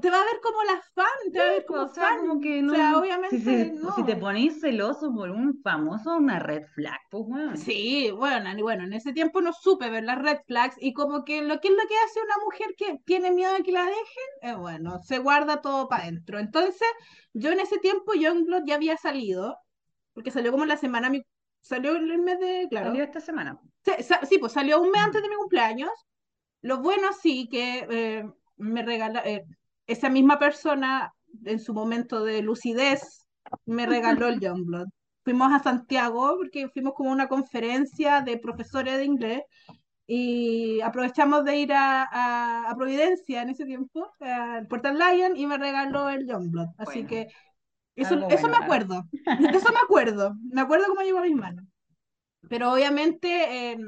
[0.00, 2.34] te va a ver como la fan, te va a ver como o sea, como
[2.34, 2.40] fan.
[2.40, 4.16] que O sea, no, si, obviamente si te no.
[4.16, 7.56] ponís celoso por un famoso, una red flag, pues weón.
[7.56, 11.24] Sí, bueno, y bueno, en ese tiempo no supe ver las red flags y como
[11.24, 13.84] que lo que es lo que hace una mujer que tiene miedo de que la
[13.84, 13.96] dejen,
[14.42, 16.38] eh, bueno, se guarda todo para adentro.
[16.38, 16.86] Entonces,
[17.32, 19.56] yo en ese tiempo Youngblood ya había salido,
[20.12, 21.22] porque salió como la semana, mi-
[21.60, 23.60] salió el mes de, Salió claro, esta semana.
[24.28, 25.22] sí, pues salió un mes antes Ujú.
[25.22, 25.90] de mi cumpleaños.
[26.62, 28.24] Lo bueno sí que eh,
[28.56, 29.44] me regala, eh,
[29.90, 31.12] esa misma persona
[31.44, 33.26] en su momento de lucidez
[33.66, 34.88] me regaló el Youngblood.
[35.24, 39.42] Fuimos a Santiago porque fuimos como una conferencia de profesores de inglés
[40.06, 45.46] y aprovechamos de ir a, a, a Providencia en ese tiempo, al Portal Lion, y
[45.46, 46.68] me regaló el Youngblood.
[46.78, 47.28] Así Bueno, que
[47.94, 48.64] eso, algo eso me bueno, ah.
[48.64, 49.04] acuerdo.
[49.56, 50.34] Eso me acuerdo.
[50.50, 51.64] Me acuerdo cómo llegó a mis manos.
[52.48, 53.78] Pero obviamente eh,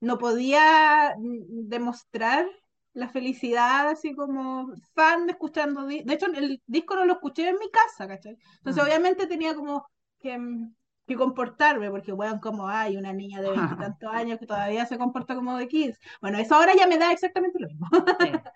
[0.00, 2.46] no podía mm, demostrar
[2.94, 5.84] la felicidad así como fan de escuchando.
[5.86, 8.38] De hecho, el disco no lo escuché en mi casa, ¿cachai?
[8.58, 8.86] Entonces, Mm.
[8.86, 9.86] obviamente tenía como
[10.20, 10.74] que, mm,
[11.06, 15.34] que comportarme, porque, bueno, como hay una niña de veintitantos años que todavía se comporta
[15.34, 16.00] como de 15.
[16.20, 17.88] Bueno, eso ahora ya me da exactamente lo mismo.
[18.18, 18.44] Sí.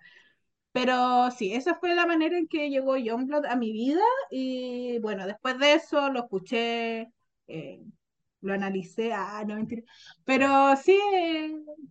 [0.73, 5.27] Pero sí, esa fue la manera en que llegó Youngblood a mi vida y bueno,
[5.27, 7.13] después de eso lo escuché,
[7.49, 7.83] eh,
[8.41, 9.83] lo analicé, ah, no mentira.
[10.25, 10.99] Pero sí,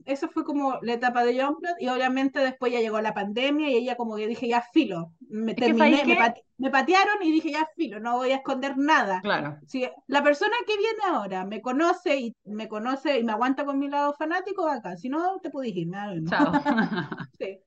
[0.05, 3.75] eso fue como la etapa de Youngblood y obviamente después ya llegó la pandemia y
[3.75, 7.31] ella como que dije ya filo, me Es terminé, me, que, pate- me patearon y
[7.31, 9.21] dije ya filo, no voy a esconder nada.
[9.21, 13.65] claro, Si la persona que viene ahora me conoce y me conoce y me aguanta
[13.65, 15.89] con mi lado fanático, acá, si no te puedes ir,
[16.25, 16.53] chao.
[17.37, 17.59] Sí.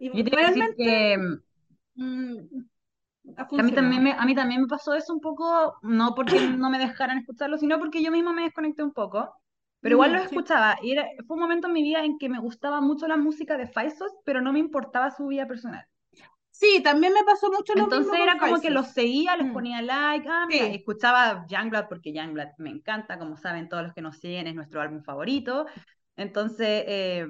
[0.00, 1.16] Y Yo realmente que,
[1.96, 2.38] mm,
[3.56, 6.70] a mí también me, a mí también me pasó eso un poco, no porque no
[6.70, 9.34] me dejaran escucharlo, sino porque yo misma me desconecté un poco.
[9.80, 10.76] Pero igual lo escuchaba.
[10.82, 13.56] Y era, fue un momento en mi vida en que me gustaba mucho la música
[13.58, 15.84] de Faisos, pero no me importaba su vida personal.
[16.50, 18.94] Sí, también me pasó mucho lo Entonces mismo era como que los Faisos.
[18.94, 23.36] seguía, les Mm, ponía like, ah, mira, sí, escuchaba Youngblood porque Youngblood me encanta, como
[23.36, 25.66] saben todos los que nos siguen, es nuestro álbum favorito.
[26.16, 27.26] Entonces, eh,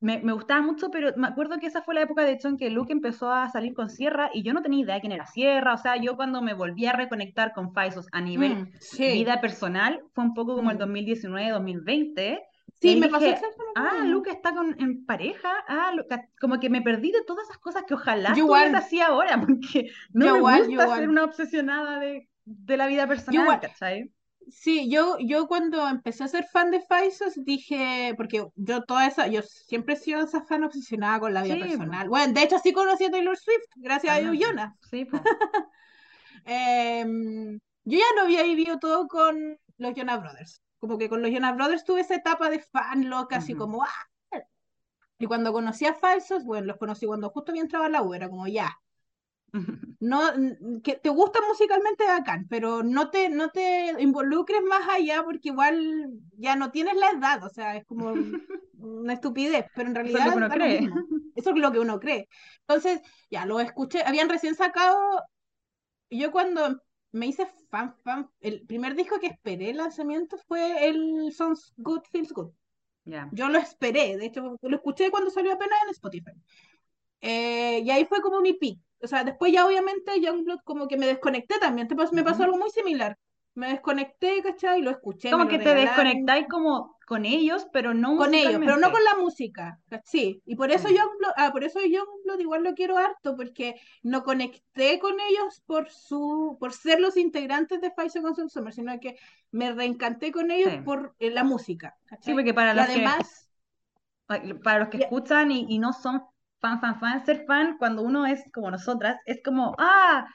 [0.00, 2.56] me, me gustaba mucho, pero me acuerdo que esa fue la época, de hecho, en
[2.58, 5.26] que Luke empezó a salir con Sierra y yo no tenía idea de quién era
[5.26, 5.74] Sierra.
[5.74, 9.10] O sea, yo cuando me volví a reconectar con Faisos a nivel mm, sí.
[9.10, 10.78] vida personal, fue un poco como el mm.
[10.78, 12.40] 2019-2020.
[12.80, 14.04] Y Sí, ahí me pasó dije, exactamente lo ah.
[14.04, 17.58] Luke está con, en pareja, ah, Lu- ca- como que me perdí de todas esas
[17.58, 21.08] cosas que ojalá Yo igual, así ahora, porque no yo me igual, yo gusta ser
[21.08, 23.60] una obsesionada de, de la vida Yo personal, igual.
[23.60, 24.12] ¿cachai?
[24.50, 29.26] Sí, yo, yo cuando empecé a ser fan de Faisos dije, porque yo toda esa,
[29.26, 32.08] yo siempre he sido esa fan obsesionada con la vida Sí, personal.
[32.08, 34.50] Bueno, de hecho sí conocí a Taylor Swift, gracias a también, po.
[34.50, 34.74] Jonas.
[34.90, 35.06] Sí.
[36.46, 40.62] Em, yo ya lo había vivido todo con los Jonas Brothers.
[40.78, 43.88] Como que con los Jonas Brothers tuve esa etapa de fan loca, así como, ¡ah!
[45.18, 48.14] Y cuando conocí a Falsos, bueno, los conocí cuando justo había entrado a la U,
[48.14, 48.76] era como, ya,
[50.00, 50.20] no,
[50.82, 56.10] que te gusta musicalmente bacán, pero no te, no te involucres más allá porque igual
[56.36, 58.12] ya no tienes la edad, o sea, es como
[58.78, 60.80] una estupidez, pero en Eso es lo que realidad uno da lo cree.
[60.80, 61.06] mismo.
[61.34, 62.28] Eso es lo que uno cree.
[62.60, 65.22] Entonces, ya lo escuché, habían recién sacado,
[66.10, 66.80] yo cuando
[67.12, 72.02] me hice fan, fan, el primer disco que esperé el lanzamiento fue el Sounds Good,
[72.10, 72.50] Feels Good.
[73.04, 73.28] Ya.
[73.32, 76.32] Yo lo esperé, de hecho, lo escuché cuando salió apenas en Spotify.
[77.20, 78.80] Eh, y ahí fue como mi pick.
[79.02, 81.88] O sea, después ya obviamente Youngblood como que me desconecté también.
[81.88, 83.16] Te pas- me pasó algo muy similar.
[83.54, 84.82] Me desconecté, ¿cachai?
[84.82, 88.76] Lo escuché, Como lo que te desconectáis como con ellos, pero no con ellos, pero
[88.78, 89.78] no con la música.
[90.04, 90.94] Sí, y por eso Sí.
[90.96, 95.88] Youngblood, ah, por eso Youngblood igual lo quiero harto, porque no conecté con ellos por
[95.90, 99.16] su, por ser los integrantes de Five Seconds of Summer, sino que
[99.52, 100.78] me reencanté con ellos Sí.
[100.84, 103.48] por eh, la música, Sí, porque para Y los que además,
[104.62, 106.22] para los que y- escuchan y, y no son
[106.64, 110.26] fan, fan, fan, ser fan, cuando uno es como nosotras, es como, ah,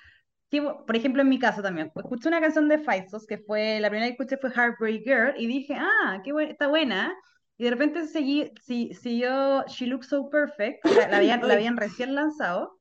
[0.86, 4.08] por ejemplo, en mi caso también, escuché una canción de Faisos, que fue, la primera
[4.08, 7.16] que escuché fue Heartbreak Girl, y dije, ah, qué buena, está buena,
[7.58, 11.78] Y de repente seguí, si, siguió She Looks So Perfect, la, la habían, la habían
[11.78, 12.80] recién lanzado,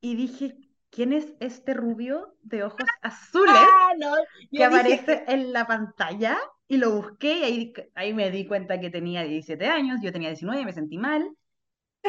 [0.00, 0.54] y dije,
[0.90, 4.14] ¿quién es este rubio de ojos azules Ah, no,
[4.52, 6.38] que aparece en la pantalla?
[6.68, 10.28] Y lo busqué y ahí, ahí me di cuenta que tenía 17 años, yo tenía
[10.28, 11.28] 19, me sentí mal.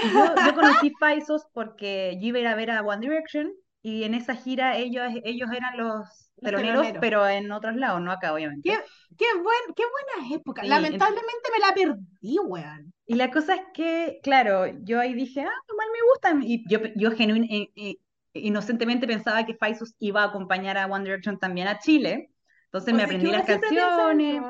[0.02, 4.04] Yo, yo conocí Faisos porque yo iba a ir a ver a One Direction y
[4.04, 6.08] en esa gira ellos, ellos eran los
[6.42, 8.70] teloneros, pero en otros lados, no acá, obviamente.
[8.70, 8.80] Qué,
[9.18, 10.62] qué, buen, qué buena época.
[10.64, 12.94] Sí, Lamentablemente me la perdí, weón.
[13.06, 16.44] Y la cosa es que, claro, yo ahí dije, ah, igual me gustan.
[16.44, 17.96] Y yo, yo genuin- eh, eh,
[18.34, 22.32] inocentemente pensaba que Faisos iba a acompañar a One Direction también a Chile.
[22.66, 24.42] Entonces O me aprendí las canciones.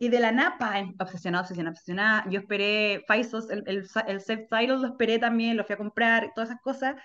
[0.00, 2.24] Y de la napa, em, obsesionada, obsesionada, obsesionada.
[2.30, 6.50] Yo esperé Faisos, el, el, el self-title lo esperé también, lo fui a comprar, todas
[6.50, 6.96] esas cosas.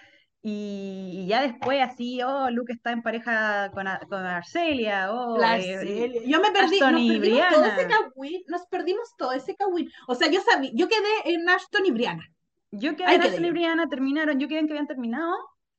[0.45, 5.37] Y, y ya después así, oh, Luke está en pareja con, A- con Arcelia, oh,
[5.55, 6.21] eh, Arcelia.
[6.25, 7.87] Yo me perdí, Ashton nos perdimos todo ese.
[7.87, 9.89] Kawin, nos perdimos todo ese Kawin.
[10.07, 12.23] O sea, yo sabía, yo quedé en Ashton y Brianna.
[12.71, 13.51] yo quedé Ahí en quedé Ashton y.
[13.51, 15.33] Brianna, terminaron, yo quedé en que habían terminado.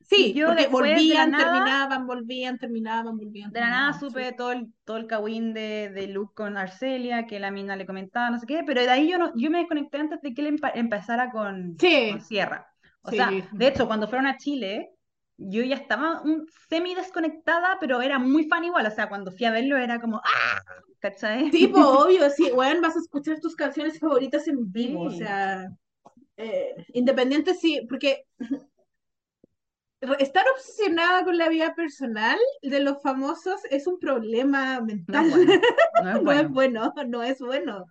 [0.08, 3.50] Sí, yo porque de volvían, nada- terminaban, volvían, terminaban, volvían.
[3.50, 4.36] De la nada supe sí.
[4.36, 8.30] todo el, todo el cagüín de, de Luke con Arcelia, que la mina le comentaba,
[8.30, 10.58] no sé qué, pero de ahí yo, no, yo me desconecté antes de que él
[10.58, 12.10] empa- empezara con, Sí.
[12.10, 12.66] con Sierra.
[13.02, 13.16] O Sí.
[13.16, 14.90] sea, de hecho, cuando fueron a Chile,
[15.36, 18.86] yo ya estaba un semi desconectada, pero era muy fan igual.
[18.86, 20.62] O sea, cuando fui a verlo era como, ¡ah!
[21.00, 21.50] ¿Cachai?
[21.50, 25.68] Pues obvio, sí, weón, vas a escuchar tus canciones favoritas en vivo, o sea,
[26.36, 28.24] eh, independiente sí, porque
[30.18, 35.26] estar obsesionada con la vida personal de los famosos es un problema No mental.
[35.26, 35.62] es bueno.
[36.02, 36.40] No es No bueno.
[36.42, 37.84] es bueno, no es bueno.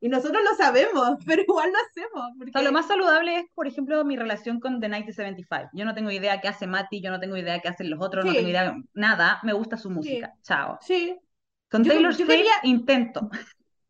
[0.00, 2.30] Y nosotros lo sabemos, pero igual lo hacemos.
[2.34, 2.52] O Porque...
[2.52, 5.70] sea, lo más saludable es, por ejemplo, mi relación con The 1975.
[5.72, 8.24] Yo no tengo idea qué hace Mati, yo no tengo idea qué hacen los otros,
[8.24, 9.40] no tengo idea nada.
[9.42, 10.32] Me gusta su música.
[10.42, 10.78] Chao.
[10.80, 11.16] Sí,
[11.70, 13.28] Con Yo- Taylor Swift quería- intento.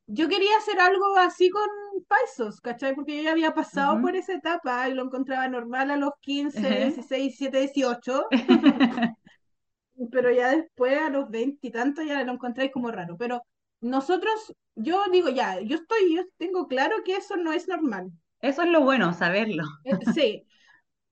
[0.07, 1.69] yo quería hacer algo así con
[2.05, 2.95] Paisos, ¿cachai?
[2.95, 4.01] Porque yo ya había pasado Ujú.
[4.01, 6.93] por esa etapa y lo encontraba normal a los 15, Ajá.
[6.93, 8.35] 16, 17, 18.
[10.13, 13.17] pero ya después a los 20 y tantos ya lo encontráis como raro.
[13.19, 13.43] Pero
[13.81, 18.11] nosotros, yo digo ya, yo estoy, yo tengo claro que eso no es normal.
[18.41, 19.63] Eso es lo bueno, saberlo.
[19.85, 20.47] Eh, sí,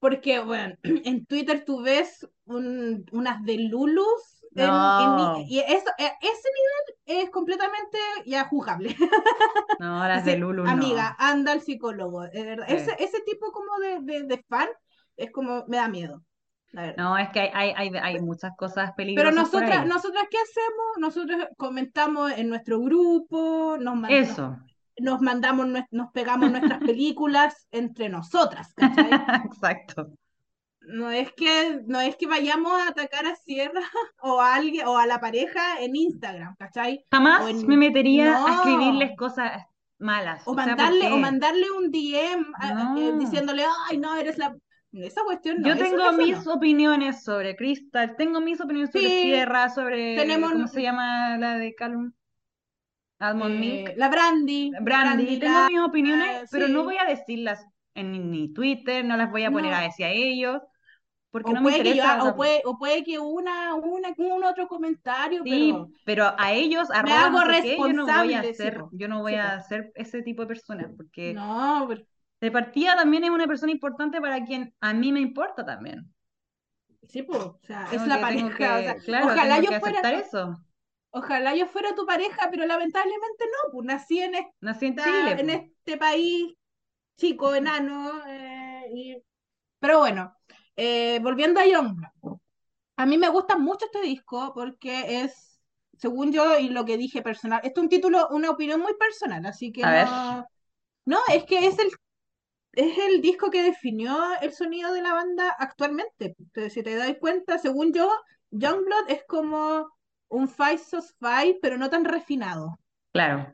[0.01, 5.45] porque bueno, en Twitter tú ves un- unas de Lulus en- en- No.
[5.47, 6.49] y eso, eh, ese
[7.07, 8.97] nivel es completamente ya juzgable.
[9.81, 10.71] No, las de Lulu no.
[10.71, 12.23] Amiga, anda al psicólogo.
[12.29, 12.67] de verdad.
[12.69, 12.75] Sí.
[12.77, 14.69] Ese, ese tipo como de, de, de fan
[15.17, 16.23] es como, me da miedo.
[16.99, 19.89] No, es que hay, hay, hay, muchas cosas Pero peligrosas por nosotras, ahí.
[19.89, 20.87] nosotras, ¿qué hacemos?
[20.99, 24.59] Nosotros comentamos en nuestro grupo, nos, man- Eso.
[24.99, 29.09] nos mandamos, nos pegamos nuestras películas entre nosotras, ¿cachai?
[29.47, 30.09] Exacto.
[30.89, 33.81] No es que, no es que vayamos a atacar a Sierra
[34.21, 37.05] o a alguien o a la pareja en Instagram, ¿cachai?
[37.11, 38.47] Jamás en- me metería No.
[38.47, 39.63] a escribirles cosas
[39.99, 40.43] malas.
[40.47, 44.39] O O sea, ¿por mandarle, o mandarle un DM a- eh, diciéndole, ay, no, eres
[44.39, 44.55] la.
[44.93, 45.69] Esa cuestión no.
[45.69, 46.55] Yo tengo mis no.
[46.55, 49.23] opiniones sobre Crystal, tengo mis opiniones sobre Sí.
[49.25, 52.13] Sierra, sobre Tenemos- ¿cómo se llama la de Callum?
[53.19, 53.89] Almond Milk.
[53.91, 54.71] Eh, la Brandy.
[54.81, 56.73] Brandy, tengo la- mis opiniones, ah, pero sí.
[56.73, 59.79] no voy a decirlas en ni Twitter, no las voy a poner No.
[59.79, 60.61] a decir a ellos,
[61.37, 62.25] porque O no me puede, que yo, interesa.
[62.31, 66.89] o, puede, o puede que una, una, un otro comentario, Sí, pero pero a ellos,
[66.89, 69.39] Me arroba hago no sé qué, yo no voy a ser, yo no voy Sí,
[69.39, 72.03] a ser ese tipo de persona, porque no, pero-
[72.41, 76.13] de partida también es una persona importante para quien a mí me importa también.
[77.09, 78.57] sí, pues, o sea, es la que- pareja.
[78.57, 80.57] que- o sea, claro, ojalá yo fuera, eso.
[81.11, 85.31] ojalá yo fuera tu pareja, pero lamentablemente no, pues nací en esta, Nací en Chile.
[85.39, 85.53] en po.
[85.53, 86.55] este país
[87.17, 89.23] chico, enano, eh, y-
[89.81, 90.36] pero bueno,
[90.77, 92.39] eh, volviendo a Youngblood.
[92.97, 95.61] A mí me gusta mucho este disco porque es,
[95.99, 99.45] según yo y lo que dije personal, esto es un título, una opinión muy personal,
[99.47, 100.07] así que A ver.
[100.07, 100.47] no,
[101.05, 101.89] no, es que es el,
[102.73, 106.35] es el disco que definió el sonido de la banda actualmente.
[106.39, 108.11] Entonces, si te das cuenta, según yo,
[108.51, 109.91] Youngblood es como
[110.29, 112.79] un Five Sos Five, pero no tan refinado.
[113.13, 113.53] Claro.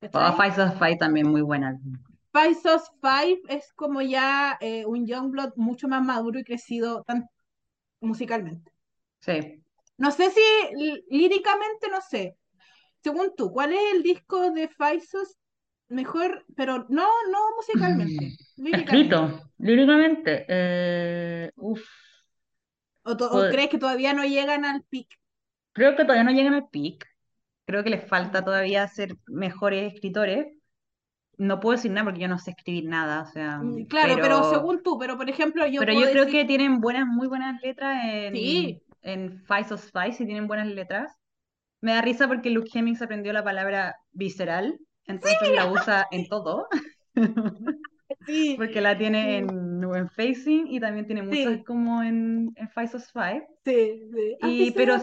[0.00, 0.32] ¿cachai?
[0.32, 1.78] Oh, Fight of Fight también muy buena.
[2.32, 7.28] Five Sos Five es como ya eh, un Youngblood mucho más maduro y crecido tan
[8.00, 8.72] musicalmente.
[9.20, 9.62] Sí.
[9.98, 10.40] No sé si
[11.10, 12.36] líricamente, no sé.
[13.02, 15.36] Según tú, ¿cuál es el disco de Faisos
[15.88, 18.96] mejor, pero no, no musicalmente, líricamente?
[18.96, 20.46] Escrito, líricamente.
[20.48, 21.82] Eh, uf.
[23.02, 23.16] ¿O,
[23.50, 25.18] crees que todavía no llegan al pic?
[25.72, 27.06] Creo que todavía no llegan al peak.
[27.64, 30.46] Creo que les falta todavía ser mejores escritores.
[31.40, 34.50] No puedo decir nada porque yo no sé escribir nada, o sea, Mm, Claro, pero,
[34.50, 37.28] según tú, pero por ejemplo, yo pero puedo yo creo decir- que tienen buenas, muy
[37.28, 38.82] buenas letras en, Sí.
[39.02, 41.16] en Five of Five, si tienen buenas letras.
[41.80, 46.68] Me da risa porque Luke Hemmings aprendió la palabra visceral entonces la usa en todo.
[48.26, 51.64] Sí, Porque la tiene en, en Facing y también tiene muchas Sí.
[51.64, 53.46] como en, en Five of Five.
[53.64, 54.36] sí, sí.
[54.42, 54.96] Y- pero.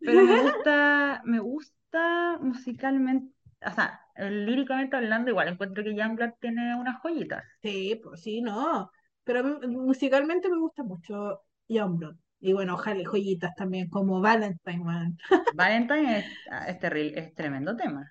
[0.00, 3.32] Pero me gusta, me gusta musicalmente,
[3.64, 7.44] o sea, líricamente hablando, igual encuentro que Youngblood tiene unas joyitas.
[7.62, 8.90] Sí, pues sí, no.
[9.24, 12.16] Pero musicalmente me gusta mucho Youngblood.
[12.40, 15.18] Y bueno, ojalá joyitas también, como Valentine, man.
[15.54, 16.26] Valentine es,
[16.68, 18.10] es, terrible, es tremendo tema.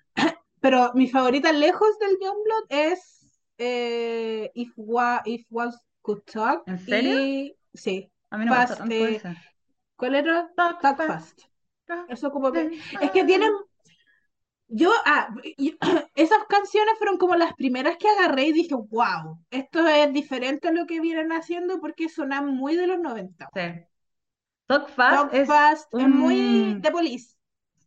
[0.60, 6.62] Pero mi favorita lejos del Youngblood es eh, If, Wa If Was Could Talk.
[6.66, 7.20] ¿En serio?
[7.20, 8.10] Y, sí.
[8.30, 9.36] A mí no me gusta Fast, tanto eh.
[9.96, 10.50] ¿Cuál era?
[10.54, 11.40] Talk Talk fast.
[11.86, 12.10] Fast.
[12.10, 12.78] Eso como que...
[13.00, 13.50] Es que tienen...
[14.70, 15.34] Yo, ah,
[16.14, 20.72] esas canciones fueron como las primeras que agarré y dije, wow, esto es diferente a
[20.72, 23.52] lo que vienen haciendo porque sonan muy de los 90.
[23.54, 23.60] Sí.
[24.68, 27.34] Talk Fast Talk es Fast es muy de Police.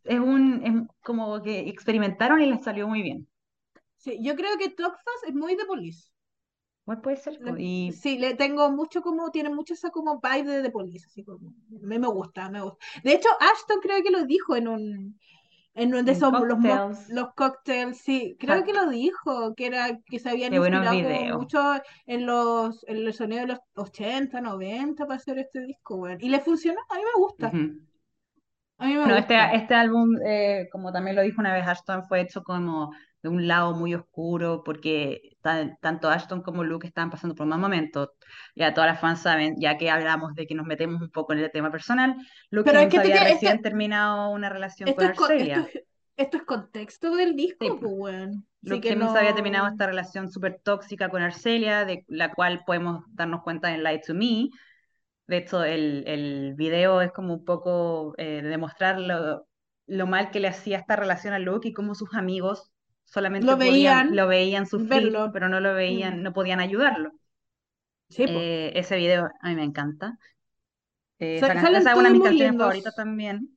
[0.04, 3.28] es un, es como que experimentaron y les salió muy bien.
[3.96, 6.08] Sí, yo creo que Talk Fast es muy de Police.
[6.84, 7.38] ¿Cuál puede ser?
[7.38, 11.06] Le- Y Sí, le tengo mucho como, tiene mucho esa como vibe de The Police,
[11.06, 12.78] así como, me, me gusta, me gusta.
[13.02, 15.20] De hecho, Ashton creo que lo dijo en un,
[15.74, 16.58] en un de En esos, los,
[17.08, 21.60] los cócteles, sí, creo que lo dijo, que era, que se habían inspirado mucho
[22.06, 26.18] en los, en el sonido de los 80, 90 para hacer este disco, weón.
[26.20, 27.58] Y le funcionó, a mí me gusta,
[28.78, 29.52] a mí me Bueno, este, gusta.
[29.54, 32.90] este álbum, eh, como también lo dijo una vez Ashton, fue hecho como
[33.22, 35.33] de un lado muy oscuro, porque
[35.80, 38.08] tanto Ashton como Luke estaban pasando por más momentos.
[38.56, 41.40] Ya todas las fans saben, ya que hablamos de que nos metemos un poco en
[41.40, 42.16] el tema personal,
[42.50, 45.56] Luke Pero es que había recién este- terminado una relación Esto con es, Arcelia.
[45.60, 45.84] esto, es,
[46.16, 48.28] esto es contexto del disco, Sí, pues.
[48.28, 49.10] Así Luke que no...
[49.10, 53.84] había terminado esta relación súper tóxica con Arcelia, de la cual podemos darnos cuenta en
[53.84, 54.48] Lie to Me.
[55.26, 59.46] De hecho, el, el video es como un poco eh, de demostrar lo,
[59.86, 62.70] lo mal que le hacía esta relación a Luke y cómo sus amigos
[63.14, 65.30] solamente Lo podían, veían, lo veían sufrir, verlo.
[65.32, 66.22] pero no lo veían, Mm.
[66.22, 67.12] no podían ayudarlo.
[68.08, 68.24] Sí.
[68.28, 70.18] Eh, ese video a mí me encanta.
[71.18, 73.56] Eh, Sa- salen esa es una de mis canciones favoritas también.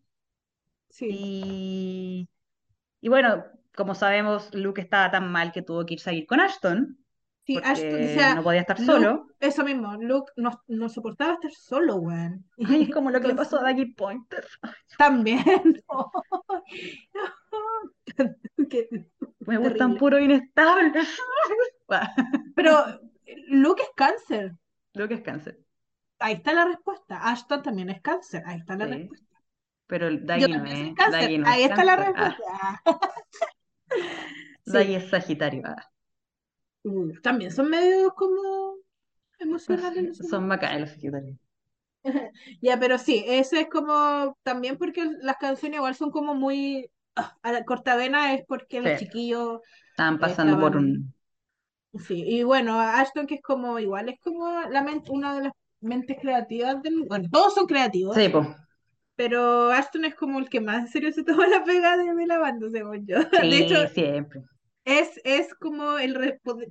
[0.90, 1.08] Sí.
[1.10, 2.30] Y,
[3.02, 3.46] y bueno,
[3.76, 6.98] como sabemos, Luke estaba tan mal que tuvo que irse a ir con Ashton,
[7.48, 9.28] Sí, porque Ashton, o sea, no podía estar Luke- solo.
[9.40, 12.46] Eso mismo, Luke no, no soportaba estar solo, weón.
[12.68, 14.46] Ay, es como lo que le pasó a Daggy Pointer.
[14.98, 15.42] También.
[18.70, 18.90] Qué
[19.40, 21.08] Me gustan puro inestables.
[22.56, 23.00] Pero
[23.48, 24.52] Luke es cáncer.
[24.94, 25.58] Luke es cáncer.
[26.20, 27.30] Ahí está la respuesta.
[27.30, 28.44] Ashton también es cáncer.
[28.46, 28.92] Ahí está la Sí.
[28.94, 29.26] respuesta.
[29.88, 30.94] Pero Daggy no es.
[30.96, 31.40] cáncer.
[31.40, 31.94] No Ahí es está la.
[31.94, 32.82] Ah, respuesta.
[34.66, 34.72] Sí.
[34.74, 35.62] Daggy es Sagitario.
[35.66, 35.76] Ah,
[37.22, 38.76] También son medios como
[39.40, 40.18] emocionales.
[40.18, 41.24] son bacanes los.
[42.62, 47.36] Ya, pero sí, ese es como también porque las canciones igual son como muy ah,
[47.42, 49.60] a la cortavena es porque los chiquillos
[49.92, 51.14] Estaban pasando por un.
[52.08, 55.54] sí, y bueno, Ashton que es como igual es como la mente, una de las
[55.82, 58.48] mentes creativas del, bueno, todos son creativos, Sí, pues.
[59.16, 62.38] pero Ashton es como el que más en serio se toma la pega de, la
[62.40, 63.18] banda, según yo.
[63.32, 64.42] De Sí, hecho, siempre.
[64.88, 66.14] Es, es como el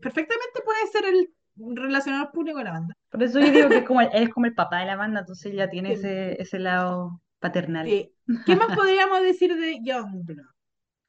[0.00, 1.28] perfectamente puede ser el
[1.76, 2.94] relacionado público de la banda.
[3.10, 4.96] Por eso yo digo que es como el, él es como el papá de la
[4.96, 6.00] banda, entonces ya tiene Sí.
[6.00, 8.12] ese, ese lado paternal, Sí.
[8.44, 10.46] ¿Qué más podríamos decir de Youngblood?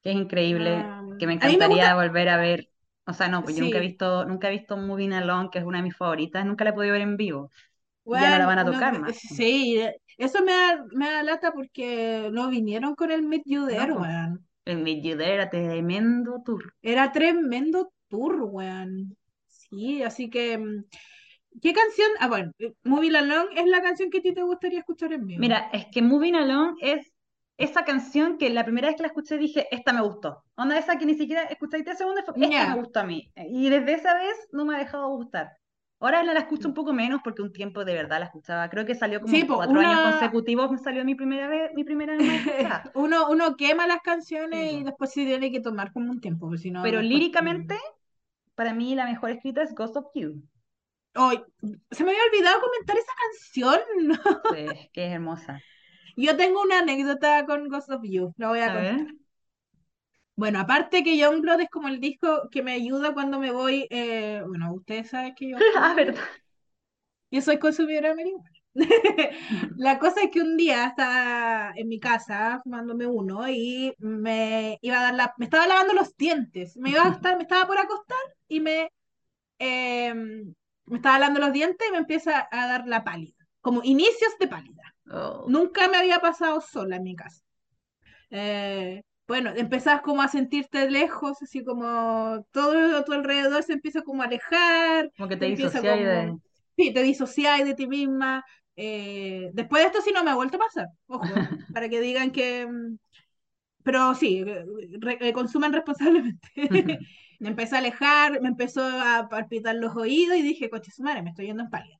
[0.02, 2.68] que es increíble, Ah, que me a mí me encantaría gusta- volver a ver.
[3.06, 5.64] O sea, no, pues yo nunca he visto, nunca he visto Moving Along, que es
[5.64, 7.50] una de mis favoritas, nunca la he podido ver en vivo.
[8.04, 9.16] Ya no la van a tocar eh, más.
[9.16, 9.80] Sí,
[10.16, 14.38] eso me da, me da lata porque no vinieron con el Meet You There, No.
[14.68, 16.74] You There era tremendo tour.
[16.82, 19.16] Era tremendo tour, weón.
[19.46, 20.58] Sí, así que.
[20.58, 20.84] mm,
[21.60, 22.10] ¿Qué canción?
[22.20, 25.26] Ah, bueno, eh, Moving Along es la canción que a ti te gustaría escuchar en
[25.26, 25.40] vivo.
[25.40, 27.12] Mira, es que Moving Along es
[27.56, 30.44] esa canción que la primera vez que la escuché dije, esta me gustó.
[30.56, 33.32] Onda esa que ni siquiera escuché 10 segundos, fue, esta me gustó a mí.
[33.34, 35.50] Y desde esa vez no me ha dejado gustar.
[36.00, 38.68] Ahora la, escucho un poco menos porque un tiempo de verdad la escuchaba.
[38.70, 41.82] Creo que salió como Sí, po, cuatro años consecutivos, me salió mi primera vez, mi
[41.84, 42.24] primera vez.
[42.94, 44.86] Uno, uno quema las canciones Sí, y po.
[44.86, 46.82] después sí tiene que tomar como un tiempo, si no.
[46.82, 47.76] Pero después- líricamente,
[48.54, 50.40] para mí la mejor escrita es Ghost of You.
[51.14, 51.42] Ay,
[51.90, 53.80] se me había olvidado comentar esa canción.
[54.56, 55.60] Sí, que es hermosa.
[56.16, 58.96] Yo tengo una anécdota con Ghost of You, la voy a A contar.
[58.96, 59.14] ver.
[60.38, 64.40] Bueno, aparte que Youngblood es como el disco que me ayuda cuando me voy, eh,
[64.46, 66.22] bueno, ustedes saben que yo, Ah, verdad.
[67.32, 68.48] yo soy consumidora marihuana.
[69.76, 75.00] La cosa es que un día estaba en mi casa fumándome uno y me iba
[75.00, 77.78] a dar la, me estaba lavando los dientes, me iba a estar, me estaba por
[77.78, 78.16] acostar
[78.46, 78.92] y me,
[79.58, 84.38] eh, me estaba lavando los dientes y me empieza a dar la pálida, como inicios
[84.38, 84.94] de pálida.
[85.10, 85.46] Oh.
[85.48, 87.42] Nunca me había pasado sola en mi casa.
[88.30, 94.02] Eh, bueno, empezás como a sentirte lejos, así como todo a tu alrededor se empieza
[94.02, 96.40] como a alejar, Como que te te como, de...
[96.76, 98.44] sí, te disocias de ti misma.
[98.76, 102.30] Eh, después de esto sí no me ha vuelto a pasar, ojo, para que digan
[102.32, 102.96] que, mm,
[103.84, 104.64] pero sí, eh,
[105.00, 106.48] re- eh, consuman responsablemente.
[107.40, 111.22] Me empecé a alejar, me empezó a palpitar los oídos y dije, coche su madre,
[111.22, 111.96] me estoy yendo en pálida.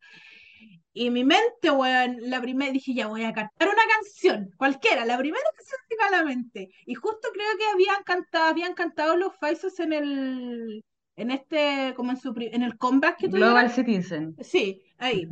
[0.93, 5.19] Y mi mente, weón, la primera, dije, ya voy a cantar una canción, cualquiera, la
[5.19, 6.71] primera que me vino a la mente.
[6.87, 10.85] Y justo creo que habían cantado, habían cantado los Faisos en el,
[11.17, 13.51] en este, como en su, en el comeback que tuvieron.
[13.55, 14.37] Global Citizen.
[14.41, 15.29] Sí, ahí.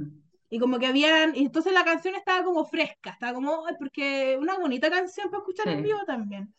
[0.49, 4.37] Y como que habían, y entonces la canción estaba como fresca, estaba como, "Ay, porque
[4.41, 5.83] una bonita canción para escuchar en Sí.
[5.85, 6.55] vivo también.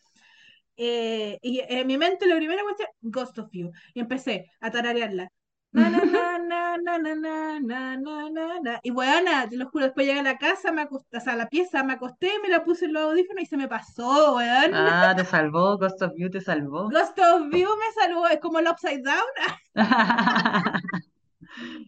[0.76, 3.72] Eh, y en mi mente la primera cuestión, Ghost of You.
[3.94, 5.30] Y empecé a tararearla.
[5.72, 8.80] Na, na, na, na, na, na, na, na, na, na.
[8.84, 11.36] Y weona, te lo juro, después llegué a la casa, me acosté, o sea, a
[11.36, 14.74] la pieza, me acosté, me la puse en los audífonos y se me pasó, weón.
[14.74, 16.90] Ah, te salvó, Ghost of You te salvó.
[16.92, 19.76] Ghost of You me salvó, es como el Upside Down,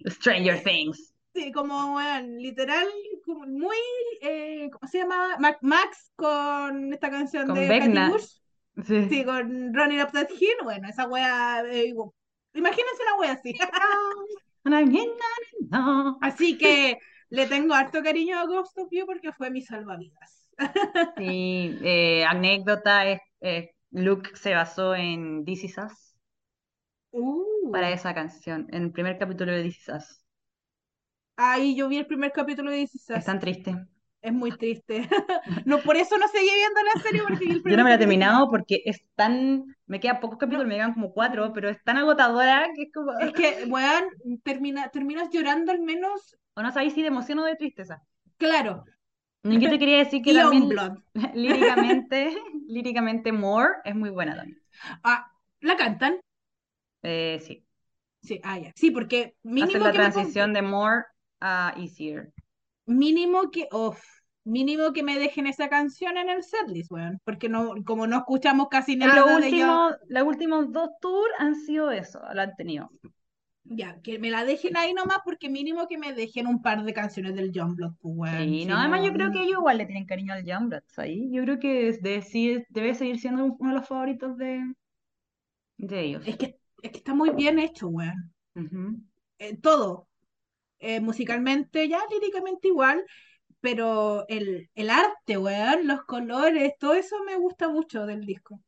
[0.07, 1.13] Stranger Things.
[1.33, 2.87] Sí, como, weón, literal,
[3.25, 3.77] como muy,
[4.21, 5.37] eh, ¿cómo se llama?
[5.61, 8.39] Max con esta canción Con de Bush.
[8.85, 9.07] Sí.
[9.09, 11.93] Sí, con Running Up That Hill, bueno, esa wea, eh.
[12.53, 13.53] Imagínense una wea así.
[16.21, 16.97] Así que
[17.29, 20.47] le tengo harto cariño a Ghost of You porque fue mi salvavidas.
[21.15, 26.15] Sí, eh, anécdota es eh, Luke se basó en This Is Us
[27.11, 27.71] Uh.
[27.71, 30.25] para esa canción, en el primer capítulo de This Is Us.
[31.37, 33.17] Ahí yo vi el primer capítulo de This Is Us.
[33.17, 33.75] Es tan triste.
[34.21, 35.07] Es muy triste.
[35.65, 37.99] no, por eso no seguí viendo la serie porque el Yo no me la he
[37.99, 41.97] terminado porque es tan, me quedan pocos capítulos, me quedan como cuatro, pero es tan
[41.97, 44.05] agotadora que es como, Es que, weón,
[44.43, 48.01] termina, terminas llorando al menos, o no sabéis si de emoción o de tristeza.
[48.37, 48.83] claro,
[49.43, 50.69] yo te quería decir que también
[51.33, 54.61] líricamente, líricamente More es muy buena también.
[55.03, 56.19] Ah, ¿la cantan?
[57.03, 57.63] Eh, sí,
[58.21, 58.73] Sí, ah, ya.
[58.75, 61.05] Sí, porque mínimo hacer la que transición de More
[61.39, 62.33] a Easier.
[62.89, 63.99] Mínimo que, uf,
[64.43, 68.67] mínimo que me dejen esa canción en el setlist, weón, porque no, como no escuchamos
[68.69, 72.55] casi nada los de ella, últimos, los últimos dos tours han sido eso, lo han
[72.55, 72.91] tenido.
[73.63, 76.93] ya, que me la dejen ahí nomás, porque mínimo que me dejen un par de
[76.93, 78.37] canciones del Youngblood, pues, weón.
[78.53, 81.29] Sí, si no, además yo creo que ellos igual le tienen cariño al Youngbloods ahí.
[81.31, 84.63] Yo creo que es de- sí, debe seguir siendo uno de los favoritos de,
[85.77, 86.23] de ellos.
[86.27, 88.31] Es que, es que está muy bien hecho, weón.
[89.39, 90.08] Eh, todo.
[90.79, 93.03] Eh, musicalmente, ya líricamente igual,
[93.59, 98.61] pero el, el arte, weón, los colores, todo eso me gusta mucho del disco.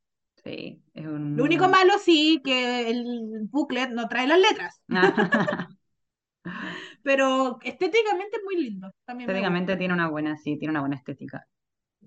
[0.44, 1.38] Sí, es un...
[1.38, 4.82] Lo único malo sí, que el booklet no trae las letras,
[7.04, 8.92] pero estéticamente es muy lindo.
[9.06, 11.46] También me Estéticamente tiene una buena, sí, tiene una buena estética.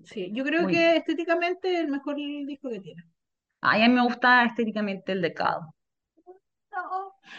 [0.03, 3.03] Sí, yo creo Muy que estéticamente es el mejor disco que tiene.
[3.61, 5.59] Ay, a mí me gusta estéticamente el de Cal.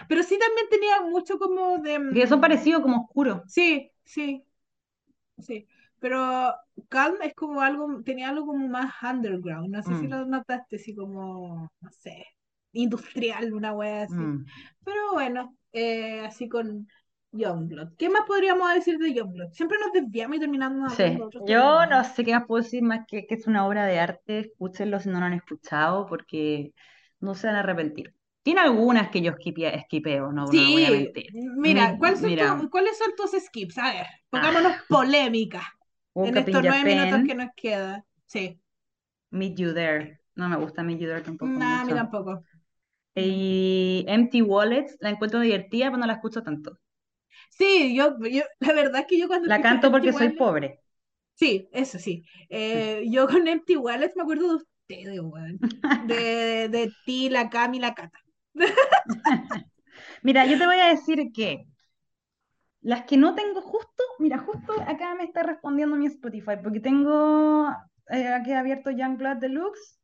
[0.08, 1.98] Pero sí también tenía mucho como de...
[2.12, 3.42] Que son mm, parecidos como oscuros.
[3.46, 4.44] Sí, sí,
[5.38, 5.66] sí.
[5.98, 6.54] Pero
[6.88, 9.70] Calm es como algo, tenía algo como más underground.
[9.70, 10.08] No sé si Mm.
[10.08, 12.24] lo notaste, así como, no sé,
[12.72, 14.32] industrial, una wea así.
[14.32, 14.46] Mm.
[14.84, 16.88] Pero bueno, eh, así con
[17.32, 17.96] Youngblood.
[17.96, 19.52] ¿Qué más podríamos decir de Youngblood?
[19.52, 21.86] Siempre nos desviamos y terminamos Sí, hablando yo temas.
[21.86, 25.00] no sé qué más puedo decir más que que es una obra de arte, escúchenlo
[25.00, 26.72] si no lo han escuchado porque
[27.20, 28.14] no se van a arrepentir.
[28.46, 31.26] Tiene algunas que yo esquipea- esquipeo, no, no lo voy a Sí, mentir.
[31.56, 32.52] mira, Mi- ¿cuáles son, mira.
[32.52, 32.60] Ah.
[32.60, 33.78] tu- ¿cuáles son tus skips?
[33.78, 35.62] A ver, pongámonos polémica
[36.14, 38.04] Woke en estos nueve minutos que nos queda.
[38.26, 38.60] Sí,
[39.30, 40.20] Meet You There.
[40.36, 42.44] No me gusta Meet You There tampoco no, a mí tampoco.
[43.16, 46.78] Y Empty Wallets la encuentro divertida, pero no la escucho tanto.
[47.50, 50.80] Sí, yo, yo, la verdad es que yo cuando La canto porque Empty soy pobre.
[51.34, 52.24] Sí, eso sí.
[52.48, 55.58] Eh, yo con Empty Wallets me acuerdo de ustedes, weón.
[56.06, 58.18] De, de, de ti, la Cami y la Cata.
[60.22, 61.66] Mira, yo te voy a decir que
[62.80, 67.68] las que no tengo justo, mira, justo acá me está respondiendo mi Spotify, porque tengo
[68.10, 69.98] eh, aquí abierto Youngblood Deluxe,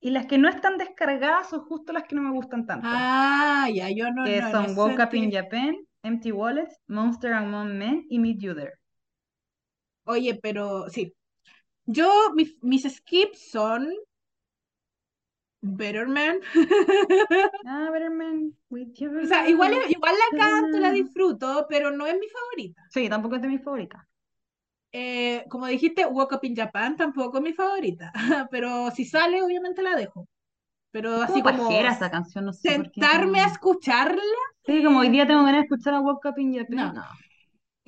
[0.00, 3.68] y las que no están descargadas son justo las que no me gustan tanto, Ah,
[3.74, 5.32] ya, yo no, que no, son Woke Up in.
[5.32, 8.74] Japan, Empty Wallets, Monster Among Men y Meet You There.
[10.04, 11.12] Oye, pero sí.
[11.86, 13.88] Yo, mis, mis skips son
[15.62, 16.40] Better Man.
[17.66, 22.06] Ah, Better Man, with your O sea, igual, igual la canto, la disfruto, pero no
[22.06, 22.82] es mi favorita.
[22.90, 24.02] Sí, tampoco es de mis favoritas.
[24.92, 28.12] Eh, como dijiste, Walk Up in Japan tampoco es mi favorita,
[28.50, 30.26] pero si sale, obviamente la dejo.
[30.92, 33.00] Pero así Como pajera esa canción, no sé por qué.
[33.00, 34.22] sentarme a escucharla,
[34.64, 36.76] Sí, como hoy día tengo ganas de escuchar a Woke Up in Japan.
[36.76, 36.92] No.
[36.94, 37.04] No.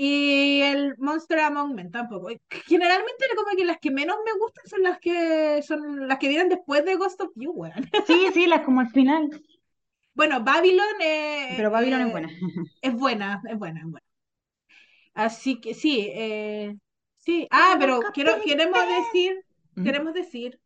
[0.00, 2.28] Y el Monster Among Men tampoco.
[2.66, 6.48] Generalmente como que las que menos me gustan son las que son las que vienen
[6.48, 7.72] después de Ghost of You, weón.
[8.06, 9.28] Sí, sí, las como al final.
[10.14, 12.28] Bueno, Babylon eh, Pero Babylon es eh, buena.
[12.80, 14.06] Es buena, es buena, es buena.
[15.14, 16.76] Así que sí, eh,
[17.16, 17.48] sí.
[17.50, 19.44] Ah, pero quiero, queremos decir,
[19.74, 19.82] ¿Mm?
[19.82, 20.60] queremos decir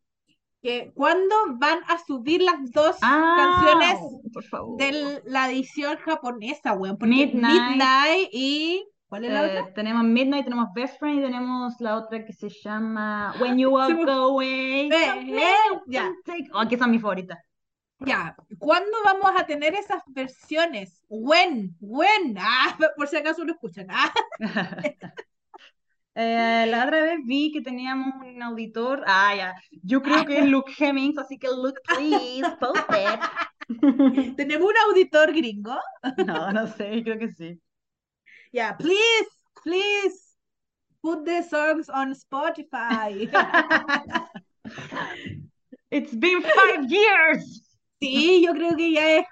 [0.61, 3.99] que cuando van a subir las dos Ah, canciones
[4.77, 6.99] de la edición japonesa, weón.
[6.99, 7.63] Porque Midnight.
[7.63, 8.87] Midnight y.
[9.13, 9.75] ¿Cuál es la Eh, otra?
[9.75, 13.91] tenemos Midnight, tenemos Best Friend y tenemos la otra que se llama When You Walk
[14.07, 14.89] me- Away.
[15.87, 16.11] Ya.
[16.25, 17.39] take- Oh, que esa es mi favorita.
[17.99, 21.05] Ya, ¿cuándo vamos a tener esas versiones?
[21.11, 23.89] When, when, ah, por si acaso lo escuchan.
[23.91, 24.11] Ah,
[26.15, 29.03] Eh, la otra vez vi que teníamos un auditor.
[29.07, 29.55] Ah, ya.
[29.83, 34.37] Yo creo que es Luke Hemmings, así que Luke, please, post it.
[34.37, 35.77] tenemos un auditor gringo.
[36.27, 37.59] No, no sé, creo que sí.
[38.53, 39.29] Ya, please,
[39.63, 40.37] please,
[41.03, 43.29] put the songs on Spotify.
[45.91, 47.63] It's been five years.
[48.01, 49.27] Sí, yo creo que ya es.